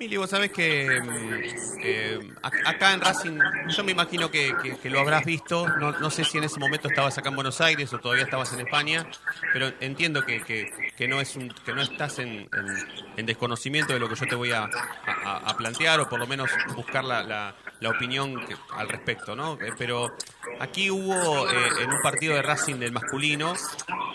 [0.00, 4.98] Mili, vos sabés que mm, eh, ac- acá en Racing, yo me imagino que, lo
[5.00, 8.24] habrás visto, no, sé si en ese momento estabas acá en Buenos Aires o todavía
[8.24, 9.06] estabas en España,
[9.52, 12.48] pero entiendo que, que- no, es un, que no estás en, en-
[13.18, 14.64] en desconocimiento de lo que yo te voy a,
[15.06, 18.40] a- plantear o por lo menos buscar la, la- la opinión
[18.76, 19.54] al respecto, ¿no?
[19.54, 20.10] Eh, pero
[20.60, 23.54] aquí hubo eh, en un partido de Racing del masculino,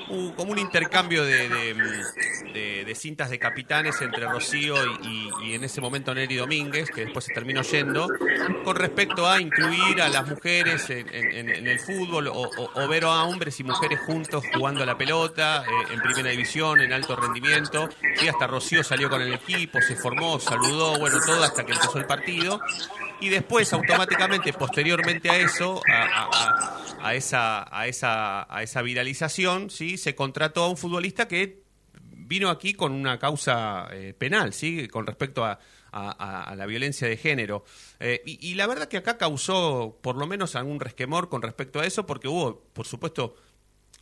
[0.10, 1.26] hubo como un intercambio mm,
[2.54, 7.06] de- de cintas de capitanes entre Rocío y- y en ese momento Neri Domínguez, que
[7.06, 8.08] después se terminó yendo,
[8.64, 13.24] con respecto a incluir a las mujeres en, el fútbol o, o- o ver a
[13.24, 17.90] hombres y mujeres juntos jugando a la pelota eh, en primera división, en alto rendimiento.
[18.24, 21.98] Y hasta Rocío salió con el equipo, se formó, saludó, bueno, todo hasta que empezó
[21.98, 22.60] el partido.
[23.22, 29.98] Y después, automáticamente, posteriormente a eso, a- a esa, a, esa, a esa viralización, ¿sí?
[29.98, 31.65] se contrató a un futbolista que
[32.28, 34.88] vino aquí con una causa eh, penal, ¿sí?
[34.88, 35.60] Con respecto a,
[35.96, 37.64] la violencia de género.
[38.02, 41.86] Eh, y, la verdad que acá causó por lo menos algún resquemor con respecto a
[41.86, 43.38] eso, porque hubo, por supuesto,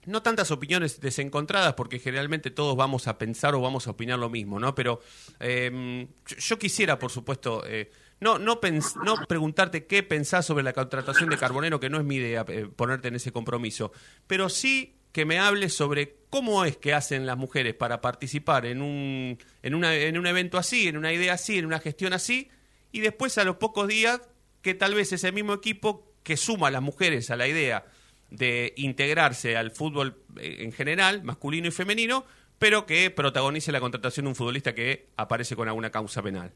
[0.05, 4.31] no tantas opiniones desencontradas, porque generalmente todos vamos a pensar o vamos a opinar lo
[4.31, 4.73] mismo, ¿no?
[4.73, 5.01] Pero
[5.39, 8.59] eh, yo, quisiera, por supuesto, eh, no, no,
[9.03, 12.43] no preguntarte qué pensás sobre la contratación de Carbonero, que no es mi idea
[12.75, 13.91] ponerte en ese compromiso,
[14.25, 18.81] pero sí que me hables sobre cómo es que hacen las mujeres para participar en
[18.81, 22.49] un, en, una, en un evento así, en una idea así, en una gestión así,
[22.91, 24.19] y después a los pocos días
[24.63, 27.85] que tal vez ese mismo equipo que suma a las mujeres a la idea
[28.31, 32.25] de integrarse al fútbol eh, en general, masculino y femenino,
[32.57, 36.51] pero que protagonice la contratación de un futbolista que aparece con alguna causa penal.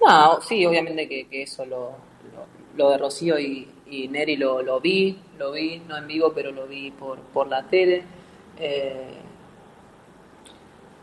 [0.00, 1.98] No, sí, obviamente que, que eso lo,
[2.76, 6.52] lo de Rocío y, y Neri lo, lo vi, lo vi, no en vivo, pero
[6.52, 8.02] lo vi por, por la tele.
[8.58, 9.18] Eh,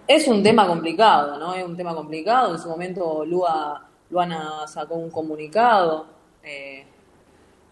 [0.08, 1.54] es un tema complicado, ¿no?
[1.54, 2.54] Es un tema complicado.
[2.54, 6.08] En su momento Lua, Luana sacó un comunicado
[6.44, 6.86] eh,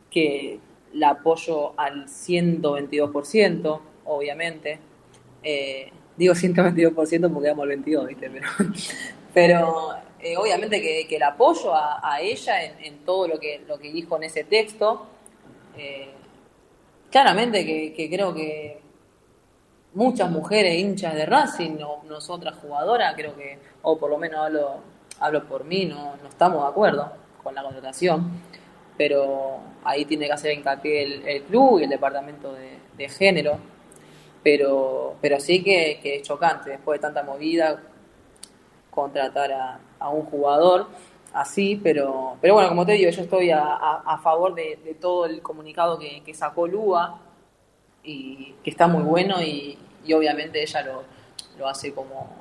[0.10, 0.60] que
[0.94, 4.80] la apoyo al 122%, obviamente.
[5.44, 8.30] Eh, digo 122% porque damos el 22, ¿viste?
[8.30, 8.48] Pero,
[9.34, 9.88] pero
[10.20, 14.24] eh, obviamente que, el apoyo a, ella en, todo lo que, lo que dijo en
[14.24, 15.08] ese texto.
[15.78, 16.10] Eh,
[17.12, 18.82] claramente que, creo que
[19.94, 24.76] muchas mujeres hinchas de Racing, o nosotras jugadoras, creo que, o por lo menos hablo,
[25.20, 27.12] hablo por mí, no, estamos de acuerdo
[27.44, 28.42] con la contratación,
[28.98, 33.60] pero ahí tiene que hacer hincapié el, el club y el departamento de, de género,
[34.44, 37.82] pero, pero sí que, que, es chocante, después de tanta movida,
[38.90, 40.88] contratar a, a un jugador
[41.36, 46.00] así, pero, pero bueno, como te digo, yo estoy a, favor de, todo el comunicado
[46.00, 47.20] que, sacó Lua,
[48.04, 51.04] y que está muy bueno y, y obviamente ella lo,
[51.58, 52.34] lo hace como,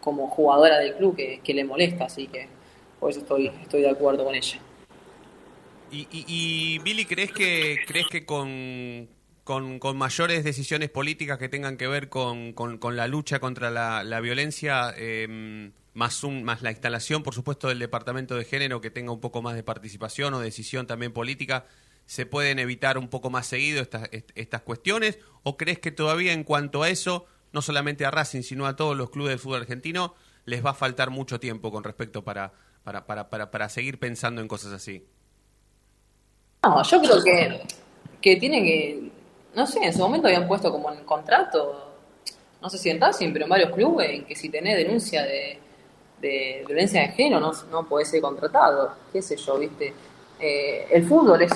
[0.00, 2.48] como jugadora del club que, que, le molesta, así que
[3.00, 4.60] por eso estoy, estoy de acuerdo con ella.
[5.90, 9.08] Y, y, y Billy, ¿crees que, crees que con,
[9.44, 14.04] con, con, mayores decisiones políticas que tengan que ver con, con, la lucha contra la,
[14.04, 18.90] la violencia, eh, más, un, más la instalación, por supuesto, del Departamento de Género que
[18.90, 21.64] tenga un poco más de participación o decisión también política,
[22.04, 25.18] se pueden evitar un poco más seguido estas, estas cuestiones?
[25.42, 28.94] ¿O crees que todavía en cuanto a eso, no solamente a Racing, sino a todos
[28.94, 32.52] los clubes del fútbol argentino, les va a faltar mucho tiempo con respecto para,
[32.84, 35.02] para, para, para, para seguir pensando en cosas así?
[36.62, 37.62] No, yo creo que,
[38.20, 39.10] que tiene que,
[39.54, 41.94] no sé, en su momento habían puesto como en contrato,
[42.60, 45.64] no sé si en Racing, pero en varios clubes, en que si tenés denuncia de,
[46.20, 49.92] de violencia de género no, no podés ser contratado, qué sé yo, viste.
[50.38, 51.52] Eh, el fútbol es,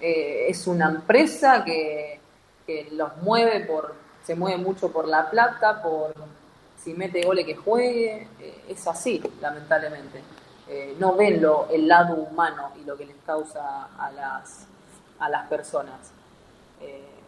[0.00, 2.20] eh, es una empresa que,
[2.66, 6.14] que los mueve por, se mueve mucho por la plata, por
[6.76, 10.22] si mete goles que juegue, eh, es así, lamentablemente.
[10.68, 14.66] Eh, no ven lo, el lado humano y lo que les causa a las,
[15.18, 16.12] a las personas.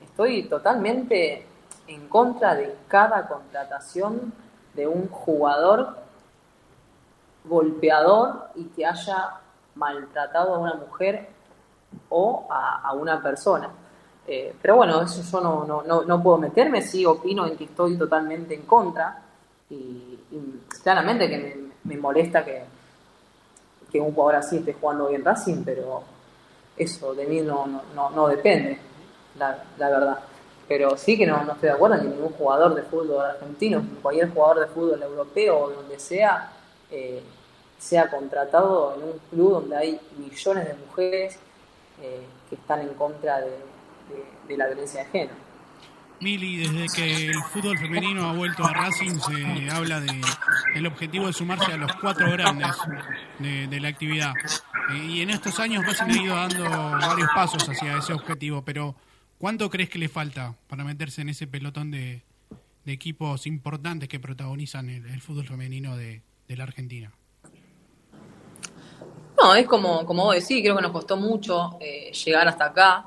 [0.01, 1.45] Estoy totalmente
[1.87, 4.33] en contra de cada contratación
[4.75, 6.02] de un jugador
[7.45, 9.41] golpeador y que haya
[9.75, 11.29] maltratado a una mujer
[12.09, 13.71] o a, una persona.
[14.27, 17.65] Eh, pero bueno, eso yo no, no, no, no puedo meterme, sí opino en que
[17.65, 19.23] estoy totalmente en contra
[19.69, 20.19] y,
[20.83, 22.65] claramente que me, molesta que,
[23.91, 26.03] que un jugador así esté jugando bien Racing, pero
[26.77, 28.79] eso de mí no, depende,
[29.39, 30.19] la, la verdad.
[30.69, 33.85] Pero sí que no, no estoy de acuerdo en que ningún jugador de fútbol argentino,
[34.01, 36.51] cualquier jugador de fútbol europeo o donde sea,
[36.93, 37.23] eh,
[37.79, 41.39] sea contratado en un club donde hay millones de mujeres
[42.01, 45.35] eh, que están en contra de, la violencia de género.
[46.21, 50.21] Mili, desde que el fútbol femenino ha vuelto a Racing se habla de
[50.75, 52.77] el objetivo de sumarse a los cuatro grandes
[53.39, 54.35] de, la actividad.
[54.93, 58.95] Eh, y en estos años Racing ha ido dando varios pasos hacia ese objetivo, pero
[59.39, 62.23] ¿cuánto crees que le falta para meterse en ese pelotón de,
[62.85, 67.13] de equipos importantes que protagonizan el, el fútbol femenino de, de la Argentina?
[69.41, 73.05] No, es como, como vos decís, creo que nos costó mucho eh, llegar hasta acá.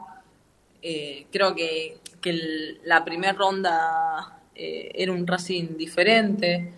[0.81, 6.71] Eh, creo que, que la primera ronda eh, era un Racing diferente.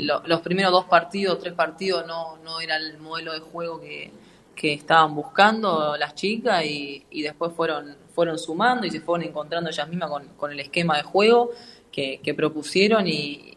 [0.00, 4.10] Lo- los primeros dos partidos, tres partidos, no, no era el modelo de juego que,
[4.56, 9.70] que estaban buscando las chicas y, y después fueron, fueron sumando y se fueron encontrando
[9.70, 11.52] ellas mismas con, con el esquema de juego
[11.92, 13.56] que, que propusieron y,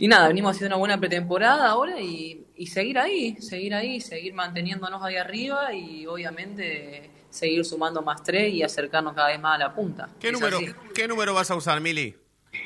[0.00, 4.34] y nada, venimos haciendo una buena pretemporada ahora y, y seguir ahí, seguir ahí, seguir
[4.34, 9.58] manteniéndonos ahí arriba y obviamente seguir sumando más tres y acercarnos cada vez más a
[9.58, 10.08] la punta.
[10.18, 10.72] ¿Qué Es número, así.
[10.94, 12.16] ¿Qué número vas a usar, Mili?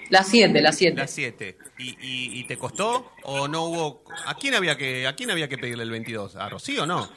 [0.08, 0.96] La 7, la 7.
[0.96, 1.58] La 7.
[1.78, 5.48] ¿Y, y, y te costó o no hubo a quién había que a quién había
[5.48, 6.36] que pedirle el 22?
[6.36, 7.08] ¿A Rocío o no?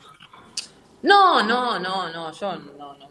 [1.03, 3.09] No, no, no, no, yo no, no.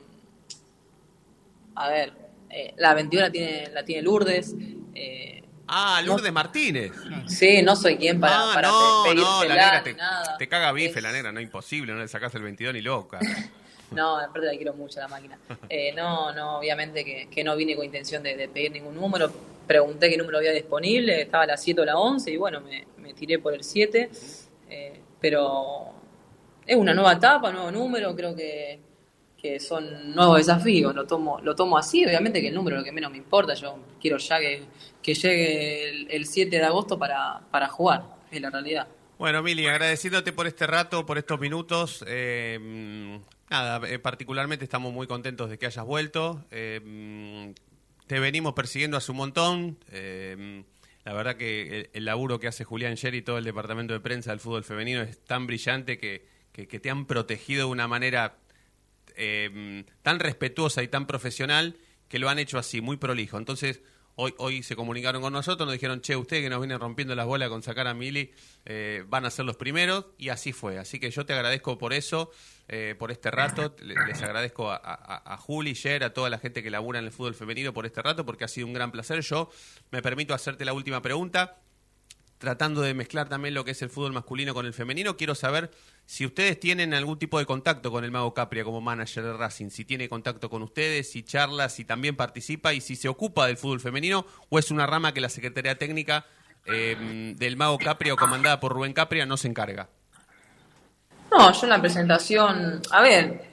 [1.76, 2.12] A ver,
[2.50, 4.54] eh, la 21 la tiene, la tiene Lourdes.
[4.94, 6.92] eh, Ah, Lourdes Martínez.
[7.26, 10.36] sí, no soy quien para, ah, para no, la negra te, nada.
[10.38, 13.18] te caga bife, Es- la negra, no imposible, no le sacás el 22 ni loca.
[13.92, 15.38] No, aparte la quiero mucho la máquina.
[15.68, 19.30] Eh, no, no, obviamente que, que no vine con intención de, de pedir ningún número.
[19.64, 23.14] Pregunté qué número había disponible, estaba la 7 o la 11 y bueno, me, me
[23.14, 24.10] tiré por el 7.
[24.68, 25.92] Eh, pero
[26.66, 28.80] es una nueva etapa, nuevo número, creo que,
[29.52, 30.94] que son nuevos desafíos.
[30.94, 33.54] Lo tomo, lo tomo así, obviamente que el número es lo que menos me importa.
[33.54, 34.62] Yo quiero ya que,
[35.02, 38.88] que llegue el, el 7 de agosto para, para jugar, es la realidad.
[39.18, 42.04] Bueno, Mili, agradeciéndote por este rato, por estos minutos.
[42.06, 46.44] eh, nada, eh, particularmente estamos muy contentos de que hayas vuelto.
[46.50, 47.54] eh,
[48.06, 49.78] te venimos persiguiendo hace un montón.
[51.04, 54.30] la verdad que el, laburo que hace Julián Sher y todo el departamento de prensa
[54.30, 58.36] del fútbol femenino es tan brillante que- que te han protegido de una manera
[59.16, 61.76] eh, tan respetuosa y tan profesional
[62.08, 63.36] que lo han hecho así, muy prolijo.
[63.38, 63.80] Entonces,
[64.14, 67.26] hoy, hoy se comunicaron con nosotros, nos dijeron, che, ustedes que nos vienen rompiendo las
[67.26, 68.30] bolas con sacar a Mili,
[68.64, 70.78] eh, van a ser los primeros, y así fue.
[70.78, 72.30] Así que yo te agradezco por eso,
[72.68, 76.38] eh, por este rato, Le- les agradezco a, a, a Juli, Jer, a toda la
[76.38, 78.90] gente que labura en el fútbol femenino por este rato, porque ha sido un gran
[78.92, 79.20] placer.
[79.20, 79.50] Yo
[79.90, 81.60] me permito hacerte la última pregunta
[82.38, 85.70] tratando de mezclar también lo que es el fútbol masculino con el femenino, quiero saber
[86.04, 89.70] si ustedes tienen algún tipo de contacto con el Mago Capria como manager de Racing,
[89.70, 93.56] si tiene contacto con ustedes, si charla, si también participa y si se ocupa del
[93.56, 96.26] fútbol femenino o es una rama que la Secretaría Técnica
[96.66, 99.88] eh, del Mago Capria o comandada por Rubén Capria no se encarga.
[101.30, 103.50] No, yo en la presentación, a ver,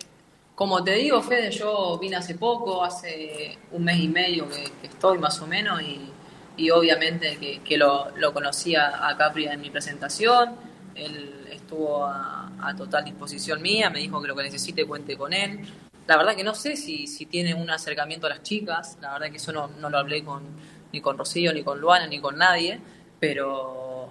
[0.54, 4.88] como te digo, Fede, yo vine hace poco, hace un mes y medio que, que
[4.88, 6.12] estoy más o menos y,
[6.58, 10.56] y obviamente que, que lo, lo conocía a Capria en mi presentación,
[10.96, 12.40] él estuvo a,
[12.78, 15.60] total disposición mía, me dijo que lo que necesite cuente con él.
[16.08, 19.30] La verdad que no sé si, si tiene un acercamiento a las chicas, la verdad
[19.30, 20.44] que eso no, no lo hablé con,
[20.92, 22.80] ni con Rocío, ni con Luana, ni con nadie,
[23.20, 24.10] pero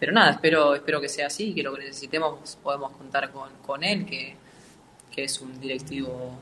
[0.00, 3.84] pero nada, espero, espero que sea así, que lo que necesitemos podemos contar con, con
[3.84, 4.34] él, que,
[5.14, 6.38] que es un directivo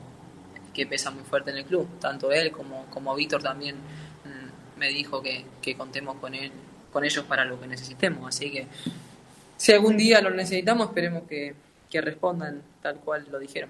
[0.73, 1.99] que pesa muy fuerte en el club.
[1.99, 3.75] Tanto él como, como Víctor también
[4.79, 6.51] me dijo que, que contemos con él,
[6.91, 8.27] con ellos para lo que necesitemos.
[8.27, 8.67] Así que
[9.57, 11.53] si algún día lo necesitamos, esperemos que,
[11.89, 13.69] que respondan tal cual lo dijeron.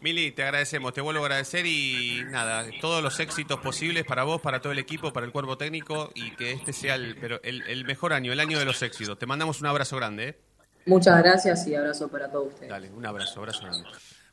[0.00, 4.40] Mili, te agradecemos, te vuelvo a agradecer y nada, todos los éxitos posibles para vos,
[4.40, 7.62] para todo el equipo, para el cuerpo técnico y que este sea el, pero el,
[7.62, 9.18] el mejor año, el año de los éxitos.
[9.18, 10.28] Te mandamos un abrazo grande.
[10.28, 10.38] ¿eh?
[10.86, 12.70] Muchas gracias y abrazo para todos ustedes.
[12.70, 13.88] Dale, un abrazo, abrazo grande.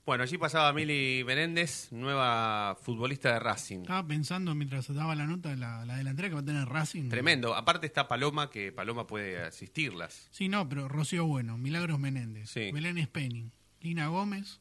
[0.06, 3.80] Bueno, allí pasaba Mili Menéndez, nueva futbolista de Racing.
[3.82, 7.10] Estaba pensando mientras daba la nota la, la delantera que va a tener Racing.
[7.10, 7.56] Tremendo.
[7.56, 10.28] Aparte está Paloma, que Paloma puede asistirlas.
[10.30, 12.72] Sí, no, pero Rocío Bueno, Milagros Menéndez, Sí.
[12.72, 13.51] Belén Spenning,
[13.82, 14.60] Lina Gómez.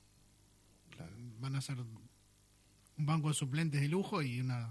[1.40, 4.70] Van a ser un banco de suplentes de lujo y una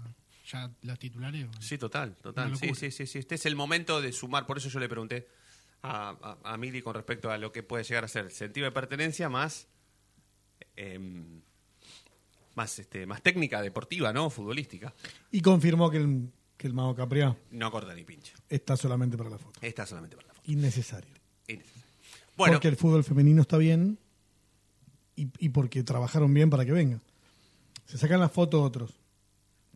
[0.50, 1.46] ya las titulares.
[1.60, 2.56] Sí, total, total.
[2.56, 3.18] Sí, sí, sí, sí.
[3.20, 5.28] Este es el momento de sumar, por eso yo le pregunté
[5.82, 8.72] a, a, a Mili con respecto a lo que puede llegar a ser sentido de
[8.72, 9.68] pertenencia más
[10.76, 11.40] em,
[12.54, 14.30] más este más técnica deportiva, ¿no?
[14.30, 14.94] Futbolística.
[15.32, 18.34] Y confirmó que el, que el Mago Capria No corta ni pincha.
[18.48, 19.58] está solamente para la foto.
[19.62, 20.50] Está solamente para la foto.
[20.50, 21.14] Innecesario.
[21.48, 21.84] Innecesario.
[22.36, 23.98] Bueno, Porque el fútbol femenino está bien
[25.16, 27.00] y, y porque trabajaron bien para que venga.
[27.86, 28.92] Se sacan la foto otros.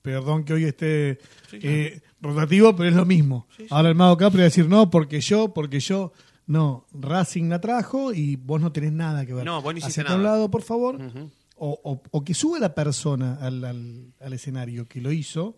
[0.03, 1.19] Perdón que hoy esté
[1.53, 3.47] eh, rotativo, pero es lo mismo.
[3.71, 6.13] Ahora el Mago Capri va a decir, no, porque yo, porque yo.
[6.49, 9.45] No, Racing la trajo y vos no tenés nada que ver.
[9.45, 10.35] No, vos no hiciste Hacete a un nada.
[10.37, 10.99] lado, por favor.
[11.61, 15.55] O, o- o que suba la persona al, al- al escenario que lo hizo,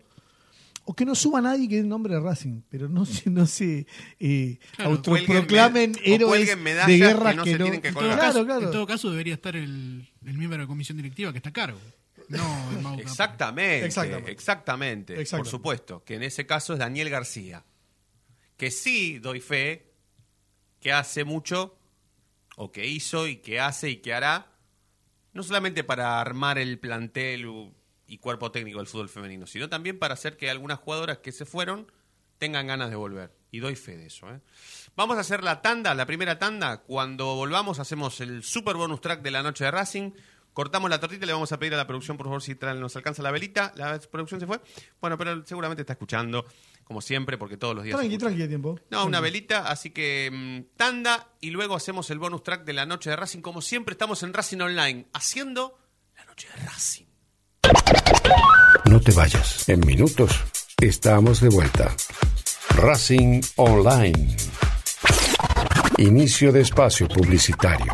[0.83, 3.45] o que no suba nadie que dé el nombre de Racing, pero no se, no
[3.47, 3.85] se
[4.19, 4.91] eh, Claro.
[4.91, 7.63] autoproclamen héroes de que guerras no que se no.
[7.65, 8.65] tienen que En todo, caso, claro.
[8.65, 11.53] en todo caso debería estar el, el miembro de la comisión directiva que está a
[11.53, 11.79] cargo.
[12.29, 13.01] No el Mau Capri.
[13.03, 14.31] Exactamente, Exactamente.
[14.31, 15.51] exactamente, Por Exactamente.
[15.51, 17.63] supuesto, que en ese caso es Daniel García.
[18.57, 19.90] Que sí doy fe
[20.81, 21.77] que hace mucho,
[22.57, 24.47] o que hizo y que hace y que hará,
[25.33, 27.71] no solamente para armar el plantel
[28.07, 31.45] y cuerpo técnico del fútbol femenino, sino también para hacer que algunas jugadoras que se
[31.45, 31.89] fueron
[32.37, 33.31] tengan ganas de volver.
[33.51, 34.29] Y doy fe de eso.
[34.29, 34.39] ¿eh?
[34.95, 36.77] Vamos a hacer la tanda, la primera tanda.
[36.77, 40.11] Cuando volvamos hacemos el super bonus track de la noche de Racing.
[40.53, 43.21] Cortamos la tortita le vamos a pedir a la producción, por favor, si nos alcanza
[43.21, 43.73] la velita.
[43.75, 44.59] La producción se fue.
[44.99, 46.45] Bueno, pero seguramente está escuchando,
[46.91, 47.97] como siempre, porque todos los días...
[47.97, 48.77] Tranqui, tranqui de tiempo.
[48.89, 52.85] No, una velita, así que mm, tanda y luego hacemos el bonus track de la
[52.85, 53.39] noche de Racing.
[53.39, 55.79] Como siempre, estamos en Racing Online, haciendo
[56.17, 57.05] la noche de Racing.
[58.89, 59.69] No te vayas.
[59.69, 60.37] En minutos
[60.81, 61.95] estamos de vuelta.
[62.71, 64.35] Racing Online.
[65.97, 67.93] Inicio de espacio publicitario.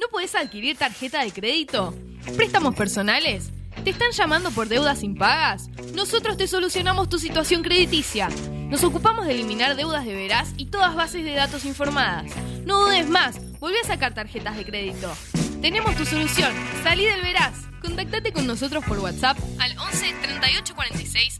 [0.11, 1.95] podés adquirir tarjeta de crédito?
[2.35, 3.49] ¿Préstamos personales?
[3.83, 5.69] ¿Te están llamando por deudas impagas?
[5.95, 8.29] Nosotros te solucionamos tu situación crediticia.
[8.69, 12.31] Nos ocupamos de eliminar deudas de veraz y todas bases de datos informadas.
[12.65, 15.11] No dudes más, volví a sacar tarjetas de crédito.
[15.61, 16.51] Tenemos tu solución.
[16.83, 17.53] Salí del veraz.
[17.81, 21.39] Contactate con nosotros por WhatsApp al 11 38 46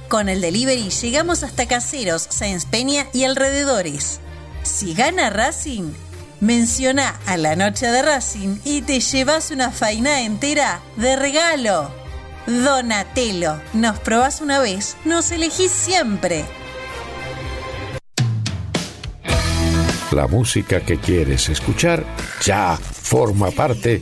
[0.11, 4.19] Con el delivery llegamos hasta Caseros, Sáenz Peña y alrededores.
[4.61, 5.93] Si gana Racing,
[6.41, 11.89] menciona a la noche de Racing y te llevas una faina entera de regalo.
[12.45, 16.43] Donatello, nos probás una vez, nos elegís siempre.
[20.11, 22.03] La música que quieres escuchar
[22.43, 24.01] ya forma parte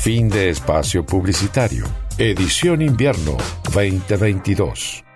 [0.00, 1.84] Fin de espacio publicitario.
[2.18, 3.36] Edición invierno
[3.74, 5.07] 2022.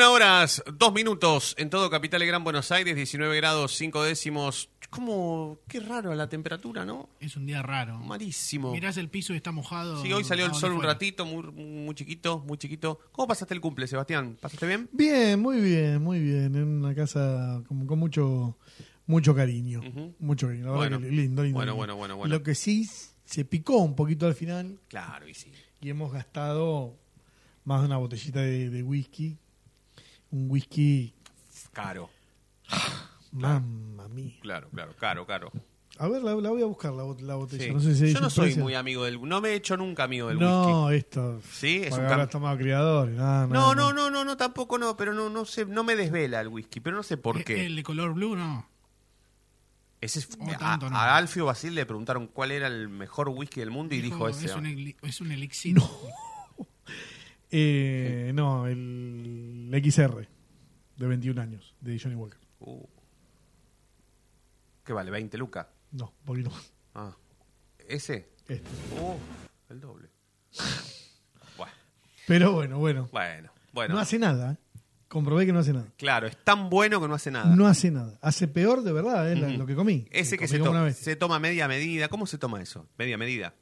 [0.00, 4.70] 21 horas, 2 minutos en todo Capital y Gran Buenos Aires, 19 grados 5 décimos.
[4.88, 7.10] Como, qué raro la temperatura, ¿no?
[7.20, 7.98] Es un día raro.
[7.98, 8.72] Malísimo.
[8.72, 10.00] Mirás el piso y está mojado.
[10.00, 12.98] Sí, hoy salió el sol un ratito, muy, muy chiquito, muy chiquito.
[13.12, 14.38] ¿Cómo pasaste el cumple, Sebastián?
[14.40, 14.88] ¿Pasaste bien?
[14.90, 16.56] Bien, muy bien, muy bien.
[16.56, 18.56] En una casa como con mucho
[19.04, 19.82] mucho cariño.
[20.18, 20.64] Mucho cariño.
[20.64, 21.00] La verdad Bueno.
[21.00, 21.56] que lindo, lindo.
[21.58, 22.34] Bueno, bueno, bueno, bueno.
[22.34, 22.88] Lo que sí
[23.26, 25.52] se picó un poquito al final Claro, y sí.
[25.82, 26.96] y hemos gastado
[27.64, 29.36] más de una botellita de, de whisky.
[30.32, 31.12] Un whisky,
[31.72, 32.08] Caro.
[33.32, 34.36] mamma mía.
[34.40, 35.52] Claro, claro, caro, caro.
[35.98, 37.64] A ver, la, la voy a buscar la, bot- la botella.
[37.64, 37.70] Sí.
[37.72, 38.62] No sé si Yo no soy precio.
[38.62, 39.20] muy amigo del...
[39.20, 40.48] No me he hecho nunca amigo del whisky.
[40.50, 41.40] No, esto.
[41.52, 43.14] Sí, es un cam- tomado criadores.
[43.16, 46.40] No, No, no, no, no, no, tampoco no, pero no, no sé, no me desvela
[46.40, 47.66] el whisky, pero no sé por Eh, qué.
[47.66, 48.66] El de color blue, no.
[50.00, 50.96] Ese es- Oh, a, tanto no.
[50.96, 54.46] a Alfio Basil le preguntaron cuál era el mejor whisky del mundo y dijo ese.
[54.46, 54.58] es, ¿no?
[54.60, 55.76] un, es un elixir.
[57.50, 60.28] Eh, no, el XR
[60.96, 62.38] de 21 años de Johnny Walker.
[62.60, 62.84] Uh.
[64.84, 65.10] ¿Qué vale?
[65.10, 65.66] ¿20 lucas?
[65.92, 66.72] No, un poquito más.
[66.94, 67.16] Ah.
[67.88, 68.28] ¿Ese?
[68.48, 68.62] Este.
[69.00, 69.16] Uh,
[69.72, 70.08] el doble.
[71.56, 71.72] bueno,
[72.26, 73.08] Pero bueno, bueno.
[73.12, 73.94] bueno, bueno.
[73.94, 74.52] No hace nada.
[74.52, 74.56] ¿eh?
[75.08, 75.86] Comprobé que no hace nada.
[75.96, 77.54] Claro, es tan bueno que no hace nada.
[77.56, 78.16] No hace nada.
[78.22, 79.56] Hace peor de verdad, ¿eh?
[79.58, 80.06] lo que comí.
[80.12, 82.08] Ese que Comí se, to- se toma media medida.
[82.08, 82.86] ¿Cómo se toma eso?
[82.96, 83.54] Media medida.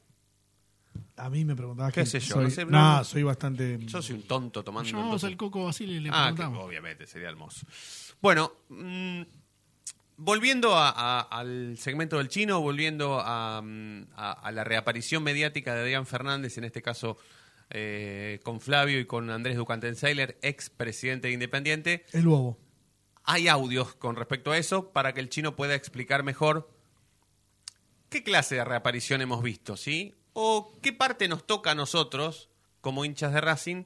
[1.19, 2.35] A mí me preguntabas ¿Qué que sé yo?
[2.35, 3.77] soy- No sé, no, no- soy bastante.
[3.81, 4.89] Yo soy un tonto tomando.
[4.89, 6.65] Llamamos al Coco Basile y le Ah, que preguntamos.
[6.65, 7.65] obviamente, sería hermoso.
[8.21, 9.21] Bueno, mm,
[10.17, 15.73] volviendo a- a- al segmento del chino, volviendo a, mm, a- a la reaparición mediática
[15.75, 17.17] de Adrián Fernández, en este caso
[17.71, 22.03] eh, con Flavio y con Andrés Ducantenseiler, ex presidente de Independiente.
[22.13, 22.57] El bobo.
[23.25, 26.67] Hay audios con respecto a eso para que el chino pueda explicar mejor
[28.09, 30.15] qué clase de reaparición hemos visto, ¿sí?
[30.41, 33.83] O qué parte nos toca a nosotros, como hinchas de Racing,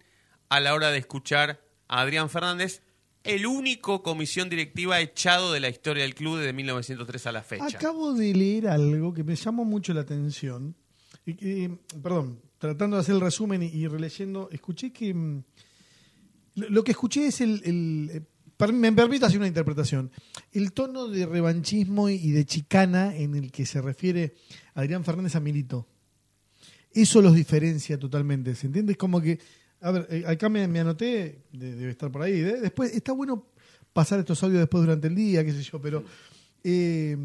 [0.50, 2.84] a la hora de escuchar a Adrián Fernández,
[3.24, 7.66] el único comisión directiva echado de la historia del club desde 1903 a la fecha.
[7.66, 10.76] Acabo de leer algo que me llamó mucho la atención.
[11.26, 15.12] Y que, perdón, tratando de hacer el resumen y, releyendo, escuché que.
[15.12, 15.44] mm,
[16.56, 17.62] Lo, que escuché es el.
[17.66, 20.12] el- eh, me permito hacer una interpretación.
[20.52, 24.36] El tono de revanchismo y de chicana en el que se refiere
[24.76, 25.88] Adrián Fernández a Milito.
[26.94, 28.54] Eso los diferencia totalmente.
[28.56, 28.92] ¿Se entiende?
[28.94, 29.40] Es como que.
[29.82, 32.40] A ver, eh, acá me, me anoté, de- debe estar por ahí.
[32.40, 33.48] de- después, está bueno
[33.92, 36.04] pasar estos audios después durante el día, qué sé yo, pero.
[36.64, 37.18] eh,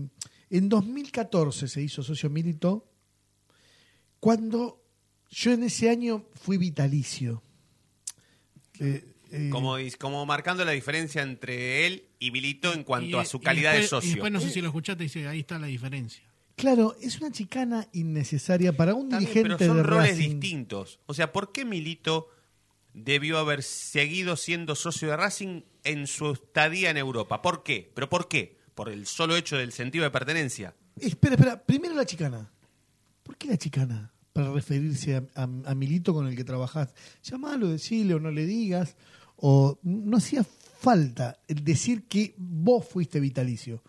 [0.51, 2.89] en 2014 se hizo socio Milito,
[4.21, 4.83] cuando
[5.31, 7.43] yo en ese año fui vitalicio.
[8.81, 13.25] Eh, eh, Como, como marcando la diferencia entre él y Milito en cuanto Y- a
[13.25, 14.09] su calidad después- de socio.
[14.11, 16.25] Y después no sé si lo escuchaste y dice, ahí está la diferencia.
[16.59, 20.41] Claro, es una chicana innecesaria para un bien, dirigente pero son de roles Racing.
[20.41, 21.01] distintos.
[21.07, 22.29] O sea, ¿por qué Milito
[22.93, 27.41] debió haber seguido siendo socio de Racing en su estadía en Europa?
[27.43, 27.91] ¿Por qué?
[27.95, 28.59] ¿Pero por qué?
[28.75, 30.75] Por el solo hecho del sentido de pertenencia.
[31.01, 32.51] Espera, espera, primero la chicana.
[33.23, 34.13] ¿Por qué la chicana?
[34.33, 36.93] Para referirse a, a- a Milito con el que trabajás.
[37.23, 38.97] Llamalo, decile o no le digas.
[39.37, 40.45] o no hacía
[40.81, 43.83] falta decir que vos fuiste vitalicio.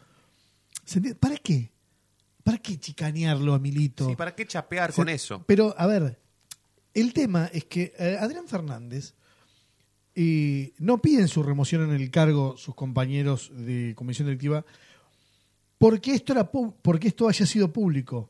[1.20, 1.72] ¿Para qué?
[2.50, 4.10] ¿Para qué chicanearlo a Milito?
[4.10, 5.44] Sí, ¿para qué chapear con eso?
[5.46, 6.20] Pero, a ver,
[6.94, 9.14] el tema es que eh, Adrián Fernández
[10.16, 14.66] eh, no piden su remoción en el cargo sus compañeros de comisión directiva
[15.78, 18.30] porque esto, era porque esto haya sido público,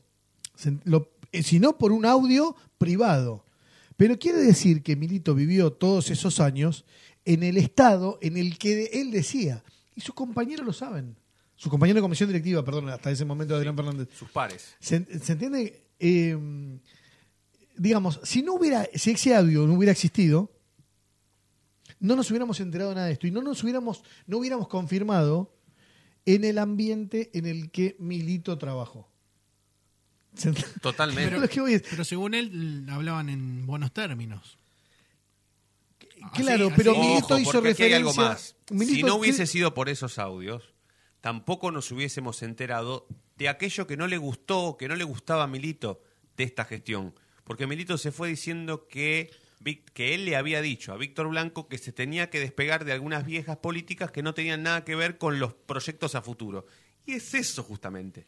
[1.32, 3.44] eh, sino por un audio privado.
[3.96, 6.84] Pero quiere decir que Milito vivió todos esos años
[7.24, 9.64] en el estado en el que él decía,
[9.96, 11.16] y sus compañeros lo saben,
[11.60, 14.08] sus compañeros de comisión directiva, perdón, hasta ese momento Adrián Fernández.
[14.18, 14.76] Sus pares.
[14.80, 15.82] ¿Se, se entiende?
[15.98, 16.34] Eh,
[17.76, 20.50] digamos, si no hubiera, si ese audio no hubiera existido,
[21.98, 25.54] no nos hubiéramos enterado nada de esto y no nos hubiéramos, no hubiéramos confirmado
[26.24, 29.10] en el ambiente en el que Milito trabajó.
[30.80, 31.48] Totalmente.
[31.48, 34.56] Que es- Pero según él, hablaban en buenos términos.
[36.34, 38.56] Claro, Así- pero así- Milito Ojo, hizo aquí hay algo referencia- más.
[38.68, 40.72] si Milito- no hubiese sido por esos audios,
[41.20, 43.06] tampoco nos hubiésemos enterado
[43.36, 46.02] de aquello que no le gustó, que no le gustaba a Milito
[46.36, 47.14] de esta gestión.
[47.44, 49.30] Porque Milito se fue diciendo que,
[49.92, 53.24] que él le había dicho a Víctor Blanco que se tenía que despegar de algunas
[53.24, 56.66] viejas políticas que no tenían nada que ver con los proyectos a futuro.
[57.06, 58.26] Y es eso justamente.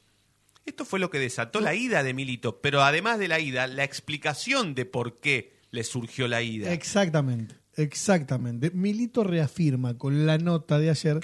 [0.64, 3.84] Esto fue lo que desató la ida de Milito, pero además de la ida, la
[3.84, 6.72] explicación de por qué le surgió la ida.
[6.72, 8.70] Exactamente, exactamente.
[8.70, 11.20] Milito reafirma con la nota de ayer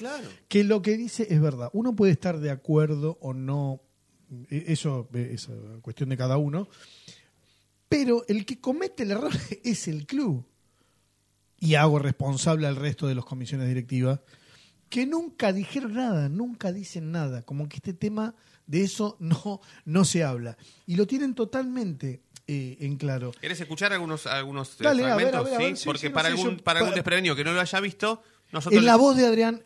[0.48, 1.70] que lo que dice es verdad.
[1.72, 3.80] Uno puede estar de acuerdo o no,
[4.50, 6.68] eh, eso eh, es eh, cuestión de cada uno,
[7.88, 9.32] pero el que comete el error
[9.64, 10.44] es el club.
[11.60, 14.20] Y hago responsable al resto de las comisiones directivas
[14.88, 18.34] que nunca dijeron nada, nunca dicen nada, como que este tema
[18.66, 20.56] de eso no, no se habla.
[20.86, 23.30] Y lo tienen totalmente eh, en claro.
[23.40, 25.40] ¿Querés escuchar algunos, algunos Dale, a ver, fragmentos?
[25.40, 25.64] a ver, a ¿Sí?
[25.64, 27.60] ver, sí, Porque sí, no para, sé, algún, yo- para algún desprevenido que no lo
[27.60, 28.22] haya visto,
[28.52, 28.78] nosotros...
[28.80, 29.62] En la voz de Adrián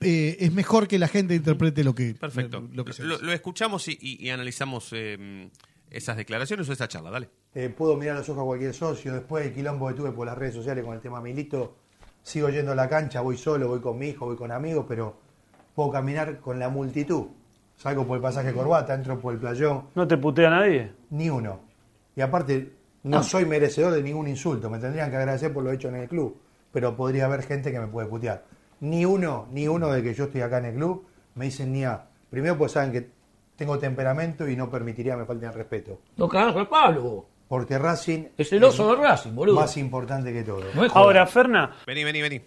[0.00, 2.60] eh, es mejor que la gente interprete lo que, Perfecto.
[2.60, 3.24] lo, lo que se Lo, dice.
[3.26, 5.48] lo escuchamos y, y- y analizamos eh,
[5.90, 7.10] esas declaraciones o esa charla.
[7.10, 7.30] Dale.
[7.54, 9.12] Eh, puedo mirar los ojos a cualquier socio.
[9.14, 11.76] Después del quilombo que tuve por las redes sociales con el tema Milito,
[12.22, 15.18] sigo yendo a la cancha, voy solo, voy con mi hijo, voy con amigos, pero
[15.74, 17.26] puedo caminar con la multitud.
[17.76, 19.84] Salgo por el pasaje Corbata, entro por el playón.
[19.94, 20.92] ¿No te putea nadie?
[21.10, 21.67] Ni uno.
[22.18, 22.72] Y aparte,
[23.04, 24.68] no soy merecedor de ningún insulto.
[24.68, 26.36] Me tendrían que agradecer por lo hecho en el club.
[26.72, 28.44] Pero podría haber gente que me puede putear.
[28.80, 31.06] Ni uno, ni uno de que yo estoy acá en el club
[31.36, 32.08] me dicen ni a.
[32.28, 33.08] Primero, pues saben que
[33.54, 36.00] tengo temperamento y no permitiría que me falten el respeto.
[36.16, 37.24] No cagás palo, vos.
[37.46, 39.60] Porque Racing Es el oso de Racing, boludo.
[39.60, 40.64] más importante que todo.
[40.94, 42.40] Ahora, Ferna, Vení, vení, vení.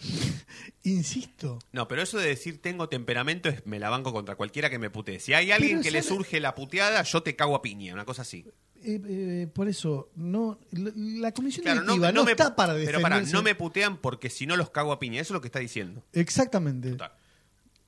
[0.82, 1.60] Insisto.
[1.70, 4.90] No, pero eso de decir tengo temperamento es me la banco contra cualquiera que me
[4.90, 5.20] putee.
[5.20, 8.04] Si hay alguien Pero que le surge la puteada, yo te cago a piña, una
[8.04, 8.44] cosa así.
[8.84, 12.86] Eh, eh, por eso, no la, comisión Claro, directiva no, no me, está para pero
[12.86, 13.02] defenderse.
[13.02, 15.20] pará, no me putean porque si no los cago a piña.
[15.20, 16.04] Eso es lo que está diciendo.
[16.12, 16.96] Exactamente.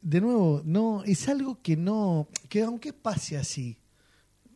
[0.01, 3.78] De nuevo, no es algo que no, que aunque pase así,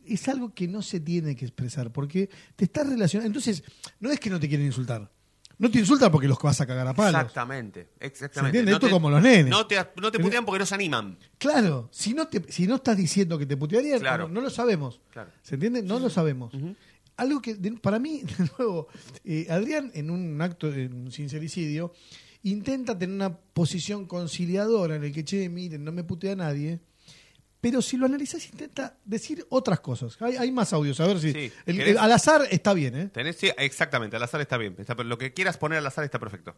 [0.05, 3.27] es algo que no se tiene que expresar, porque te estás relacionando.
[3.27, 3.63] Entonces,
[3.99, 5.11] no es que no te quieren insultar.
[5.59, 7.19] No te insultan porque los vas a cagar a palos.
[7.21, 8.39] Exactamente, exactamente.
[8.57, 8.71] ¿Se entiende?
[8.71, 9.47] No Esto te- como los nenes.
[9.47, 11.17] No te, no te putean porque no se animan.
[11.37, 14.27] Claro, si no, te, si no estás diciendo que te putearían, Claro.
[14.29, 15.01] no, no lo sabemos.
[15.11, 15.29] Claro.
[15.43, 15.83] ¿Se entiende?
[15.83, 16.53] No lo sabemos.
[17.17, 18.87] Algo que de- para mí, de nuevo,
[19.25, 21.93] eh, Adrián en un acto de un sincericidio
[22.43, 26.79] intenta tener una posición conciliadora en el que, che, miren, no me putea nadie.
[27.61, 30.21] Pero si lo analizás, intenta decir otras cosas.
[30.21, 31.33] Hay, hay más audios, a ver si.
[31.33, 31.51] Sí.
[31.65, 31.91] el- ¿Querés?
[31.91, 33.07] el- al azar está bien, ¿eh?
[33.09, 34.75] Tenés, sí, exactamente, al azar está bien.
[34.77, 36.55] Está- lo que quieras poner al azar está perfecto.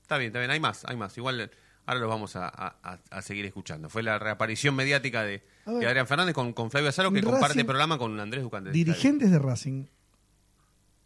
[0.00, 1.16] Está bien, está bien, hay más, hay más.
[1.18, 1.50] Igual eh,
[1.84, 3.90] ahora lo vamos a, a- a- a seguir escuchando.
[3.90, 7.98] Fue la reaparición mediática de, Adrián Fernández con, con Flavio Azaro, que Racing- comparte programa
[7.98, 8.70] con Andrés Ducante.
[8.70, 9.84] Dirigentes de Racing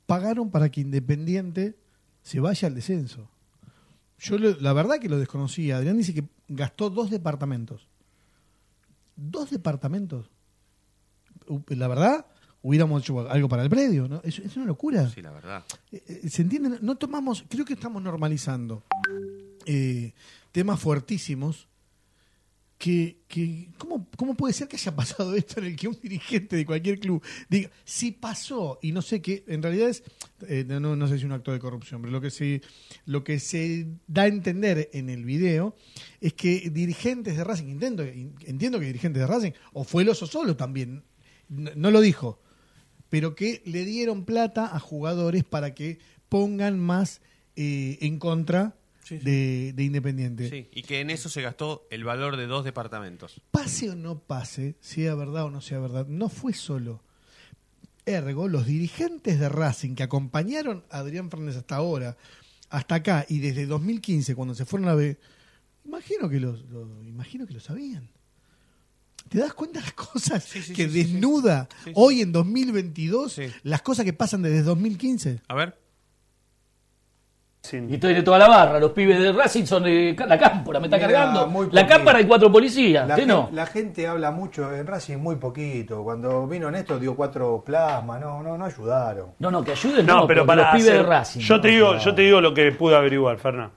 [0.06, 1.74] pagaron para que Independiente
[2.22, 3.28] se vaya al descenso.
[4.18, 5.78] Yo lo- la verdad que lo desconocía.
[5.78, 7.88] Adrián dice que gastó dos departamentos.
[9.22, 10.30] Dos departamentos.
[11.68, 12.26] La verdad,
[12.62, 14.20] hubiéramos hecho algo para el predio, ¿no?
[14.24, 15.08] Es, es una locura.
[15.10, 15.64] Sí, la verdad.
[15.92, 16.78] Eh, eh, ¿Se entiende?
[16.80, 18.82] No tomamos, creo que estamos normalizando
[19.66, 20.14] eh,
[20.52, 21.68] temas fuertísimos
[22.80, 26.56] que, que ¿cómo, ¿cómo puede ser que haya pasado esto en el que un dirigente
[26.56, 30.02] de cualquier club diga, si pasó, y no sé qué, en realidad es,
[30.48, 32.62] eh, no, no sé si es un acto de corrupción, pero lo que, se,
[33.04, 35.76] lo que se da a entender en el video
[36.22, 40.26] es que dirigentes de Racing, entiendo, entiendo que dirigentes de Racing, o fue el oso
[40.26, 41.04] solo también,
[41.50, 42.40] no, no lo dijo,
[43.10, 45.98] pero que le dieron plata a jugadores para que
[46.30, 47.20] pongan más
[47.56, 48.79] eh, en contra
[49.18, 50.48] De, de Independiente.
[50.48, 53.40] Sí, y que en eso se gastó el valor de dos departamentos.
[53.50, 57.02] Pase o no pase, sea verdad o no sea verdad, no fue solo.
[58.06, 62.16] Ergo, los dirigentes de Racing que acompañaron a Adrián Fernández hasta ahora,
[62.70, 65.18] hasta acá y desde 2015 cuando se fueron a B,
[65.84, 68.08] imagino que lo, lo- imagino que lo sabían.
[69.28, 70.44] ¿Te das cuenta de las cosas
[70.74, 73.32] que desnuda hoy en 2022
[73.62, 75.40] las cosas que pasan desde 2015?
[75.46, 75.78] A ver.
[77.72, 80.96] Y tiene toda la barra, los pibes de Racing son de la cámpora, me está
[80.96, 81.68] Mira, cargando.
[81.72, 83.50] La cámpara hay cuatro policías, La, ¿sí gen- no?
[83.52, 86.02] la gente habla mucho en Racing muy poquito.
[86.02, 89.32] Cuando vino Néstor dio cuatro plasmas, no, no, no ayudaron.
[89.38, 91.40] No, no, que ayuden, No, pero para los pibes de Racing.
[91.40, 91.60] Yo ¿no?
[91.60, 93.74] te digo, yo te digo lo que pude averiguar, Fernando.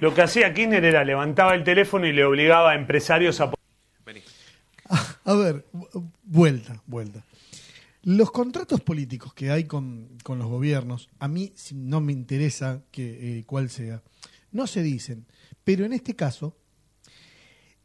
[0.00, 3.50] Lo que hacía Kirchner era levantaba el teléfono y le obligaba a empresarios a
[5.24, 7.20] A ver, vu- vuelta, vuelta.
[8.02, 13.38] Los contratos políticos que hay con, con los gobiernos, a mí no me interesa que
[13.38, 14.02] eh, cuál sea,
[14.52, 15.26] no se dicen.
[15.64, 16.56] Pero en este caso,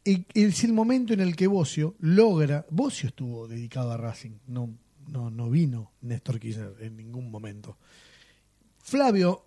[0.05, 2.66] es el momento en el que Bocio logra.
[2.70, 7.78] Bocio estuvo dedicado a Racing, no, no, no vino Néstor Kirchner en ningún momento.
[8.84, 9.45] Flavio,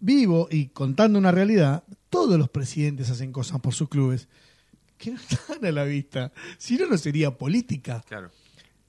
[0.00, 4.28] vivo y contando una realidad, todos los presidentes hacen cosas por sus clubes
[4.96, 6.32] que no están a la vista.
[6.58, 8.02] Si no, no sería política.
[8.08, 8.30] Claro.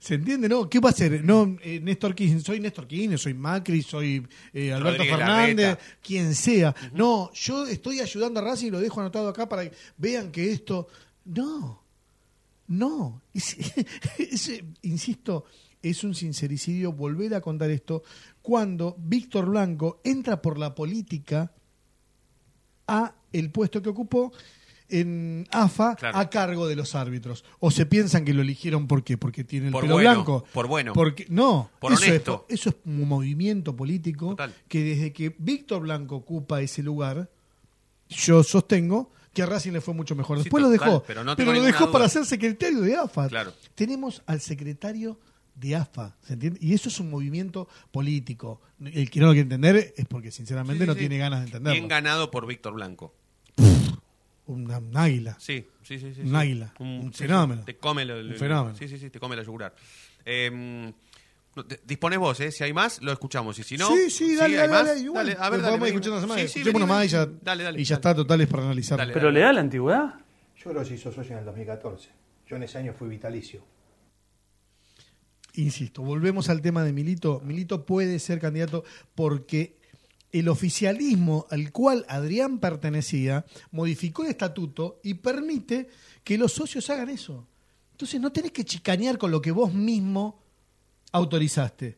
[0.03, 0.49] ¿Se entiende?
[0.49, 0.69] ¿No?
[0.69, 1.23] ¿Qué va a hacer?
[1.23, 5.97] No, eh, Néstor Kirchner, soy Néstor Kirchner, soy Macri, soy eh, Alberto Rodríguez Fernández, Larreta.
[6.01, 6.75] quien sea.
[6.93, 10.51] No, yo estoy ayudando a Racing y lo dejo anotado acá para que vean que
[10.51, 10.89] esto.
[11.23, 11.81] No,
[12.67, 13.21] no.
[13.33, 13.55] Es-
[14.19, 15.45] es, insisto,
[15.81, 18.03] es un sincericidio volver a contar esto
[18.41, 21.49] cuando Víctor Blanco entra por la política
[22.87, 24.33] a el puesto que ocupó
[24.99, 26.17] en AFA Claro.
[26.17, 27.43] a cargo de los árbitros.
[27.59, 29.17] O se piensan que lo eligieron ¿por qué?
[29.17, 30.45] Porque tiene el Por pelo bueno, blanco.
[30.53, 30.93] por bueno.
[30.93, 32.45] Porque, no, Por eso, honesto.
[32.49, 34.53] Es, eso es un movimiento político Total.
[34.67, 37.29] que desde que Víctor Blanco ocupa ese lugar,
[38.09, 40.37] yo sostengo que a Racing le fue mucho mejor.
[40.37, 41.91] Sí, Después lo dejó, pero no lo dejó duda.
[41.91, 43.27] para ser secretario de AFA.
[43.29, 43.51] Claro.
[43.73, 45.19] Tenemos al secretario
[45.55, 46.59] de AFA, ¿se entiende?
[46.61, 48.61] Y eso es un movimiento político.
[48.83, 51.73] El que no lo quiere entender es porque sinceramente Sí, no tiene ganas de entenderlo.
[51.73, 53.13] Bien ganado por Víctor Blanco.
[54.45, 55.37] Una- un águila.
[55.39, 56.13] Sí, sí, sí.
[56.13, 56.35] sí, Un sí.
[56.35, 56.73] águila.
[56.79, 57.63] Un sí, sí, fenómeno.
[57.63, 58.75] te come lo- Un fenómeno.
[58.77, 59.73] Sí, sí, sí, te come la yugular.
[60.25, 60.91] Eh,
[62.17, 62.51] vos, ¿eh?
[62.51, 63.57] Si hay más, lo escuchamos.
[63.59, 63.87] Y si no.
[63.89, 64.85] sí, sí, dale, ¿hay dale, más?
[64.87, 65.27] dale, igual.
[65.27, 66.41] Dale, a ver, dale, escuchar una semana.
[66.41, 67.39] Sí, sí, vení, nomás y ya, vení.
[67.41, 67.99] Dale, dale, y ya dale.
[67.99, 68.97] está, total, es para analizar.
[68.97, 70.15] Dale, ¿Pero le da la antigüedad?
[70.57, 72.09] Yo creo que se hizo socio en el 2014.
[72.47, 73.63] Yo en ese año fui vitalicio.
[75.55, 77.39] Insisto, volvemos al tema de Milito.
[77.43, 78.83] Milito puede ser candidato
[79.13, 79.77] porque
[80.33, 85.87] el oficialismo al cual Adrián pertenecía modificó el estatuto y permite
[86.23, 87.47] que los socios hagan eso.
[87.91, 90.41] Entonces no tenés que chicanear con lo que vos mismo
[91.11, 91.97] autorizaste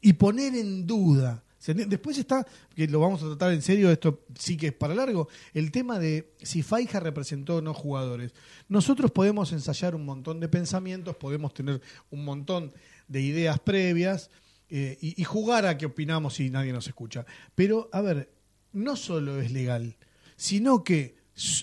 [0.00, 1.42] y poner en duda.
[1.66, 2.46] Después está,
[2.76, 5.98] que lo vamos a tratar en serio, esto sí que es para largo, el tema
[5.98, 8.34] de si Faija representó o no jugadores.
[8.68, 12.72] Nosotros podemos ensayar un montón de pensamientos, podemos tener un montón
[13.08, 14.30] de ideas previas
[14.68, 17.26] eh, y, jugar a qué opinamos si nadie nos escucha.
[17.54, 18.32] Pero, a ver,
[18.72, 19.96] no solo es legal,
[20.36, 21.16] sino que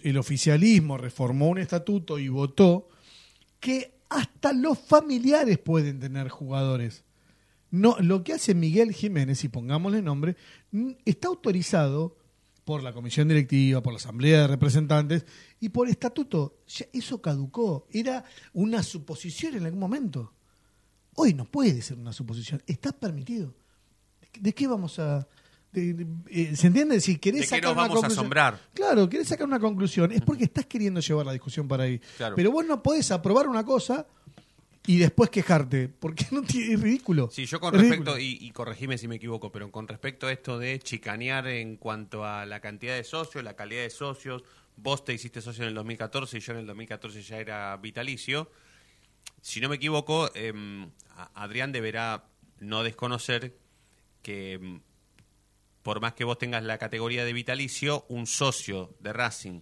[0.04, 2.90] el oficialismo reformó un estatuto y votó
[3.60, 7.04] que hasta los familiares pueden tener jugadores.
[7.72, 10.36] No, lo que hace Miguel Jiménez, y pongámosle nombre,
[11.06, 12.18] está autorizado
[12.66, 15.26] por la comisión directiva, por la asamblea de representantes
[15.60, 16.60] y por estatuto.
[16.68, 17.88] Ya eso caducó.
[17.92, 18.24] Era
[18.54, 20.34] una suposición en algún momento.
[21.16, 22.62] Hoy no puede ser una suposición.
[22.68, 23.54] Está permitido.
[24.40, 25.28] ¿De qué vamos a...?
[25.74, 27.00] de- de- eh, ¿Se entiende?
[27.00, 28.60] Si querés ¿De qué sacar nos una vamos a conclusión- asombrar?
[28.74, 30.12] Claro, querés sacar una conclusión.
[30.12, 32.00] Es porque estás queriendo llevar la discusión para ahí.
[32.18, 32.36] Claro.
[32.36, 34.06] Pero vos no podés aprobar una cosa
[34.86, 35.88] y después quejarte.
[35.88, 37.30] Porque no tiene, es ridículo.
[37.32, 40.32] Sí, yo con Es respecto, y, y corregime si me equivoco, pero con respecto a
[40.34, 44.44] esto de chicanear en cuanto a la cantidad de socios, la calidad de socios,
[44.76, 48.50] vos te hiciste socio en el 2014 y yo en el 2014 ya era vitalicio.
[49.42, 50.92] Si no me equivoco, em,
[51.34, 52.30] Adrián deberá
[52.60, 53.58] no desconocer
[54.22, 54.82] que em,
[55.82, 59.62] por más que vos tengas la categoría de vitalicio, un socio de Racing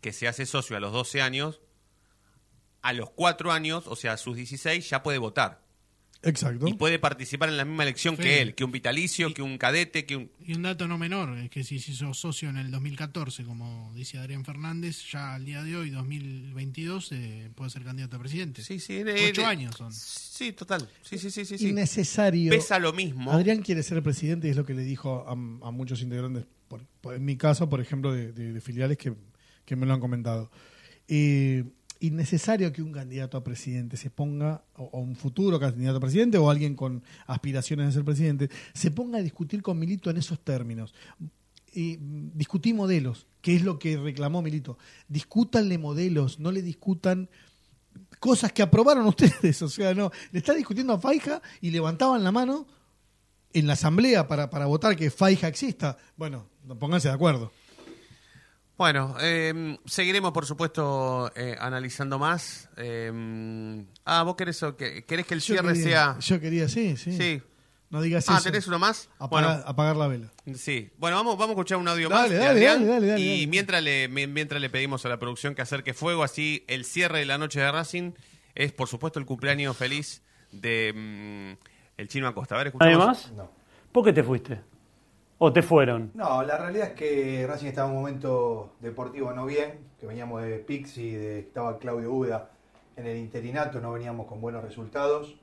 [0.00, 1.60] que se hace socio a los 12 años,
[2.82, 5.65] a los 4 años, o sea, a sus 16, ya puede votar.
[6.28, 6.66] Exacto.
[6.68, 8.22] Y puede participar en la misma elección Sí.
[8.22, 10.30] que él, que un vitalicio, que un cadete, que un...
[10.44, 13.92] Y un dato no menor es que si se hizo socio en el 2014, como
[13.94, 18.62] dice Adrián Fernández, ya al día de hoy, 2022, eh, puede ser candidato a presidente.
[18.62, 19.02] Sí, sí.
[19.30, 19.92] Ocho eh, años son.
[19.92, 20.88] Sí, total.
[21.02, 21.58] Sí, sí, sí, sí.
[21.58, 21.68] sí.
[21.68, 22.50] innecesario.
[22.50, 23.30] Pesa lo mismo.
[23.32, 26.84] Adrián quiere ser presidente y es lo que le dijo a, a muchos integrantes, por-
[27.00, 29.14] por- en mi caso, por ejemplo, de, de- de filiales que,
[29.64, 30.50] que me lo han comentado.
[31.08, 31.64] Eh,
[32.00, 36.50] innecesario que un candidato a presidente se ponga, o, un futuro candidato a presidente, o
[36.50, 40.94] alguien con aspiraciones de ser presidente, se ponga a discutir con Milito en esos términos.
[41.74, 44.78] Eh, discutí modelos, que es lo que reclamó Milito.
[45.08, 47.28] Discútanle modelos, no le discutan
[48.18, 49.60] cosas que aprobaron ustedes.
[49.62, 52.66] O sea, no, le está discutiendo a Faija y levantaban la mano
[53.52, 55.96] en la asamblea para, para votar que Faija exista.
[56.16, 57.52] Bueno, pónganse de acuerdo.
[58.78, 62.68] Bueno, eh, seguiremos, por supuesto, eh, analizando más.
[62.76, 66.18] Eh, ah, vos querés, que- querés que el Yo cierre quería- sea...
[66.20, 67.16] Yo quería, sí, sí.
[67.16, 67.42] Sí.
[67.88, 68.42] No digas Ah, eso.
[68.44, 69.08] ¿tenés uno más?
[69.18, 69.64] Apagar, Bueno.
[69.68, 70.32] apagar la vela.
[70.56, 70.90] Sí.
[70.98, 72.80] Bueno, vamos, vamos a escuchar un audio Dale, más de dale, Adrián.
[72.80, 73.46] dale, dale, dale, y dale.
[73.46, 77.20] Mientras, le, mi- mientras le pedimos a la producción que acerque fuego, así el cierre
[77.20, 78.12] de la noche de Racing
[78.54, 80.92] es, por supuesto, el cumpleaños feliz de
[81.56, 81.64] mm,
[81.96, 82.56] el chino Acosta.
[82.56, 82.96] A ver, escuchamos.
[83.26, 83.32] Además,
[83.92, 84.60] ¿por qué te fuiste?
[85.38, 86.12] ¿O te fueron?
[86.14, 90.42] No, la realidad es que Racing estaba en un momento deportivo no bien, que veníamos
[90.42, 92.50] de Pixi, de, estaba Claudio Uda
[92.96, 95.36] en el interinato, no veníamos con buenos resultados.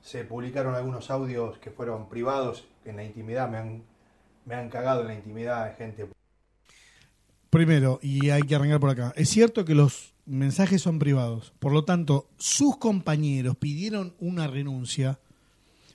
[0.00, 3.82] Se publicaron algunos audios que fueron privados, que en la intimidad me han,
[4.44, 6.08] me han cagado en la intimidad de gente.
[7.50, 9.12] Primero, y hay que arrancar por acá.
[9.16, 11.52] Es cierto que los mensajes son privados.
[11.58, 15.18] Por lo tanto, sus compañeros pidieron una renuncia,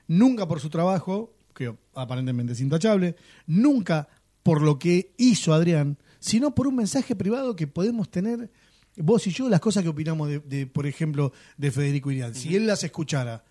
[0.06, 4.08] nunca por su trabajo, que aparentemente es intachable, nunca
[4.42, 8.50] por lo que hizo Adrián, sino por un mensaje privado que podemos tener
[8.96, 12.34] vos y yo, las cosas que opinamos de, de, por ejemplo, de Federico Irián.
[12.34, 13.44] Si él las escuchara,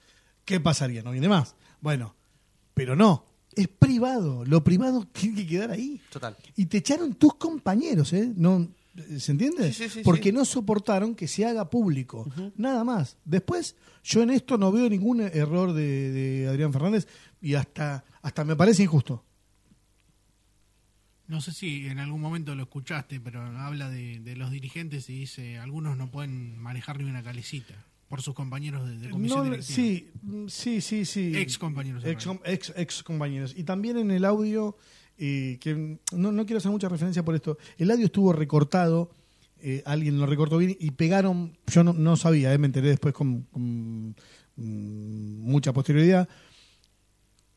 [0.46, 1.02] ¿qué pasaría?
[1.02, 1.56] No viene más.
[1.80, 2.16] Bueno,
[2.74, 3.26] pero no.
[3.54, 4.46] Es privado.
[4.46, 6.02] Lo privado tiene que quedar ahí.
[6.12, 6.38] Total.
[6.56, 8.32] Y te echaron tus compañeros, ¿eh?
[8.36, 8.70] No,
[9.18, 9.72] ¿Se entiende?
[9.72, 12.30] Sí, sí, sí, Porque no soportaron que se haga público.
[12.58, 13.18] Nada más.
[13.24, 17.08] Después, yo en esto no veo ningún error de, de Adrián Fernández
[17.42, 19.24] y hasta, hasta me parece injusto.
[21.28, 25.20] No sé si en algún momento lo escuchaste, pero habla de, de los dirigentes y
[25.20, 27.74] dice, algunos no pueden manejar ni una calicita
[28.10, 29.74] por sus compañeros de, de comisión No, directiva.
[29.76, 31.32] sí, mm, sí, sí, sí.
[31.38, 32.04] Ex compañeros.
[32.06, 33.54] Ex, ex, ex compañeros.
[33.56, 34.76] Y también en el audio,
[35.18, 39.12] eh, que no, no quiero hacer mucha referencia por esto, el audio estuvo recortado,
[39.62, 43.14] eh, alguien lo recortó bien y pegaron, yo no, no sabía, eh, me enteré después
[43.14, 44.10] con, con,
[44.58, 46.28] mm, mucha posterioridad.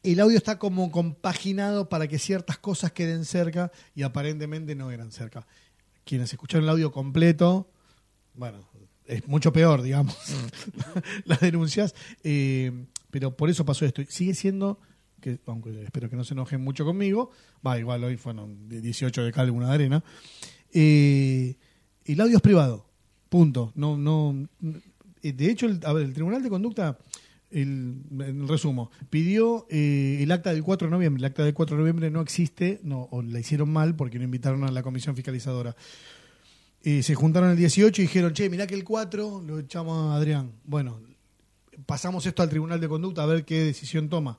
[0.04, 5.10] El audio está como compaginado para que ciertas cosas queden cerca y aparentemente no eran
[5.10, 5.46] cerca.
[6.04, 7.70] Quienes escucharon el audio completo,
[8.34, 8.58] bueno,
[9.06, 10.14] es mucho peor, digamos,
[11.24, 12.70] las denuncias, eh,
[13.10, 14.02] pero por eso pasó esto.
[14.06, 14.78] Sigue siendo,
[15.22, 17.30] que aunque espero que no se enojen mucho conmigo,
[17.66, 20.04] va, igual hoy fueron de 18 de cal, una de arena,
[20.70, 21.56] eh,
[22.04, 22.86] el audio es privado,
[23.30, 23.72] punto.
[23.74, 24.48] No, no,
[25.22, 26.98] eh, de hecho, a ver, el Tribunal de Conducta,
[27.54, 31.20] el, resumo, pidió eh, el acta del 4 de noviembre.
[31.20, 34.24] El acta del 4 de noviembre no existe, no, o la hicieron mal porque no
[34.24, 35.76] invitaron a la comisión fiscalizadora.
[36.82, 40.16] Eh, se juntaron el 18 y dijeron, che, mirá que el 4 lo echamos a
[40.16, 40.52] Adrián.
[40.64, 41.00] Bueno,
[41.86, 44.38] pasamos esto al Tribunal de Conducta a ver qué decisión toma.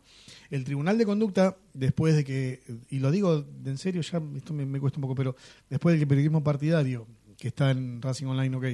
[0.51, 4.66] El Tribunal de Conducta, después de que, y lo digo en serio, ya esto me,
[4.66, 5.36] me cuesta un poco, pero
[5.70, 7.07] después del periodismo partidario,
[7.38, 8.66] que está en Racing Online OK,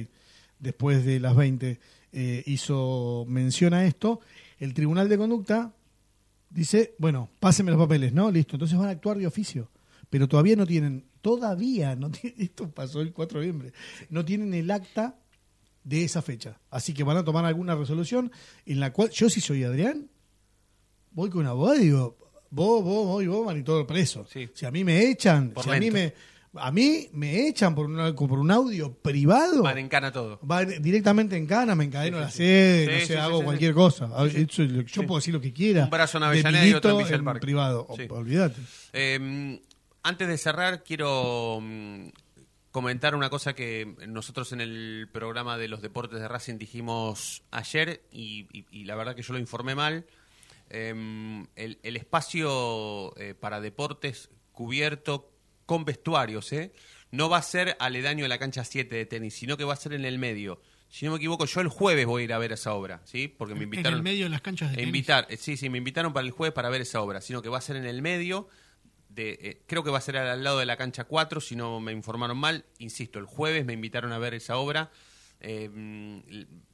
[0.58, 1.80] después de las 20,
[2.12, 4.20] eh, hizo mención a esto,
[4.58, 5.72] el Tribunal de Conducta
[6.50, 8.30] dice, bueno, pásenme los papeles, ¿no?
[8.30, 9.70] Listo, entonces van a actuar de oficio.
[10.10, 13.72] Pero todavía no tienen, todavía no tienen, esto pasó el 4 de noviembre,
[14.10, 15.16] no tienen el acta
[15.84, 16.60] de esa fecha.
[16.70, 18.30] Así que van a tomar alguna resolución
[18.66, 20.08] en la cual, yo si soy Adrián,
[21.12, 22.16] voy con un abogado y digo,
[22.50, 24.26] vos, vos, vos y vos van y todo preso.
[24.26, 26.12] Si a mí me echan, Por si a mí me,
[26.54, 30.38] a mí me echan por, una- por un audio privado, Van en cana todo.
[30.46, 33.38] va directamente en cana, me encadeno a la sede, Sí, no sé, sí, sí, hago
[33.38, 33.74] sí, cualquier sí.
[33.74, 34.28] cosa.
[34.30, 34.84] Sí, sí.
[34.86, 35.84] Yo puedo decir lo que quiera.
[35.84, 37.40] Un brazo en Avellaneda y otro en Parque.
[37.40, 37.86] privado.
[37.96, 38.06] Sí.
[38.10, 38.60] Olvídate.
[38.92, 39.60] Eh,
[40.02, 42.08] antes de cerrar, quiero mm,
[42.70, 48.02] comentar una cosa que nosotros en el programa de los deportes de Racing dijimos ayer
[48.10, 50.04] y, y- y la verdad que yo lo informé mal.
[50.70, 55.30] Eh, el, el espacio eh, para deportes cubierto
[55.66, 56.72] con vestuarios, ¿eh?
[57.10, 59.76] No va a ser aledaño a la cancha 7 de tenis, sino que va a
[59.76, 60.60] ser en el medio.
[60.88, 63.28] Si no me equivoco, yo el jueves voy a ir a ver esa obra, ¿sí?
[63.28, 63.94] Porque me En invitaron.
[63.98, 64.88] el medio de las canchas de tenis.
[64.88, 67.48] invitar, eh, sí, sí, me invitaron para el jueves para ver esa obra, sino que
[67.48, 68.48] va a ser en el medio,
[69.08, 71.80] de, eh, creo que va a ser al, lado de la cancha 4, si no
[71.80, 74.90] me informaron mal, insisto, el jueves me invitaron a ver esa obra,
[75.40, 75.68] eh,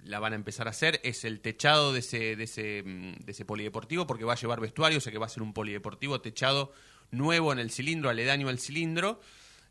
[0.03, 3.33] la van a empezar a hacer, es el techado de ese, de, ese, mm, de
[3.33, 6.21] ese polideportivo, porque va a llevar vestuario, o sea que va a ser un polideportivo
[6.21, 6.73] techado
[7.11, 9.21] nuevo en el cilindro, aledaño al cilindro,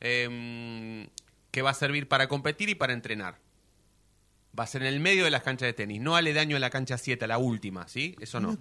[0.01, 1.07] eh,
[1.51, 3.39] que va a servir para competir y para entrenar.
[4.57, 6.69] Va a ser en el medio de las canchas de tenis, no aledaño a la
[6.69, 8.15] cancha 7, a la última, ¿sí?
[8.19, 8.57] Eso no.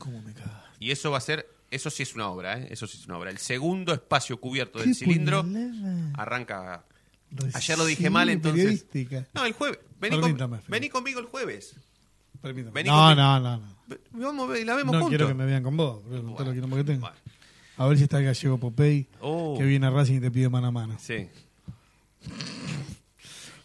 [0.78, 2.68] Y eso va a ser, eso sí es una obra, ¿eh?
[2.70, 3.30] Eso sí es una obra.
[3.30, 5.44] El segundo espacio cubierto del cilindro
[6.14, 6.84] arranca.
[7.54, 8.86] Ayer lo dije mal, entonces.
[9.34, 9.78] No, el jueves.
[9.98, 11.74] Vení, con- vení conmigo el jueves.
[12.42, 12.72] Permítame.
[12.74, 13.22] Vení No, conmigo.
[13.22, 13.76] no, no, no.
[14.12, 15.08] Vamos la vemos No juntos.
[15.08, 17.10] quiero que me vean con vos, todo lo que tengo.
[17.78, 19.56] A ver si está el gallego Popey, Oh.
[19.58, 20.96] que viene a Racing y te pide mano a mano.
[21.00, 21.28] Sí.
[22.24, 22.32] Yo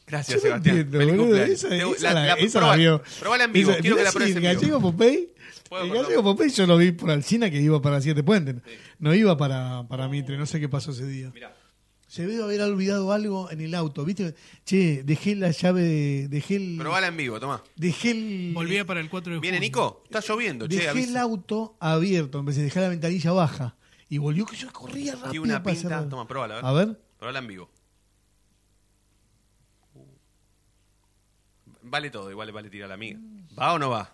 [0.07, 0.77] Gracias, no Sebastián.
[0.77, 3.01] entiendo, boludo, esa- esa la- esa probá- la vio.
[3.19, 3.71] probala en vivo.
[3.71, 4.61] Esa- Quiero que mirá la pruebes el en vivo.
[4.61, 5.29] gallego Popey
[5.71, 8.55] El gallego yo lo vi por Alcina que iba para Siete Puentes.
[8.99, 11.31] No iba para, para Mitre, no sé qué pasó ese día.
[12.09, 14.35] Se debe haber olvidado algo en el auto, ¿viste?
[14.65, 16.75] Che, dejé la llave, de- dejé el...
[16.77, 17.63] Probala en vivo, toma.
[17.77, 18.51] Dejé el...
[18.53, 19.67] Volvía para el 4 de ¿Viene junio.
[19.69, 20.03] Nico?
[20.03, 20.75] Está lloviendo, che.
[20.75, 23.75] Dejé el auto abierto, en vez de dejar la ventanilla baja.
[24.11, 26.07] Y volvió que yo corría rápido Tiene una pinta.
[26.09, 26.59] Toma, probala.
[26.59, 26.99] A ver.
[27.17, 27.69] Probala en vivo.
[31.83, 33.17] Vale todo, igual vale tirar la amiga.
[33.57, 34.11] ¿Va o no va?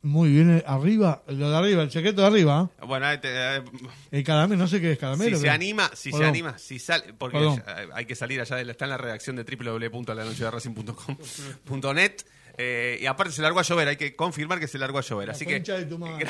[0.00, 2.70] Muy bien, eh, arriba, lo de arriba, el secreto de arriba.
[2.80, 2.84] ¿eh?
[2.86, 3.62] Bueno, eh,
[4.10, 5.36] El caramelo, no sé qué es caramelo.
[5.36, 7.62] si se anima, si se anima, si sale, porque Perdón.
[7.66, 12.12] ya- hay que salir allá, de la- está en la redacción de www.alanochederacing.com.net
[12.56, 15.30] eh, y aparte se largó a llover, hay que confirmar que se largó a llover,
[15.30, 16.26] así que Concha de tu madre.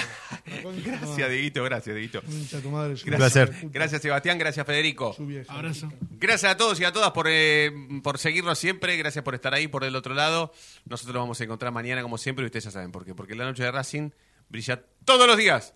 [0.47, 1.31] La gracias.
[1.31, 2.23] Dieguito, gracias Dieguito.
[2.23, 2.95] Concha de tu madre.
[3.05, 5.17] Gracias, gracias Sebastián, gracias Federico.
[5.49, 5.93] Abrazo.
[6.13, 7.71] Gracias a todos y a todas por, eh,
[8.03, 10.53] por seguirnos siempre, gracias por estar ahí por el otro lado.
[10.87, 13.35] Nosotros nos vamos a encontrar mañana como siempre y ustedes ya saben por qué, porque
[13.35, 14.11] la noche de Racing
[14.49, 15.75] brilla todos los días.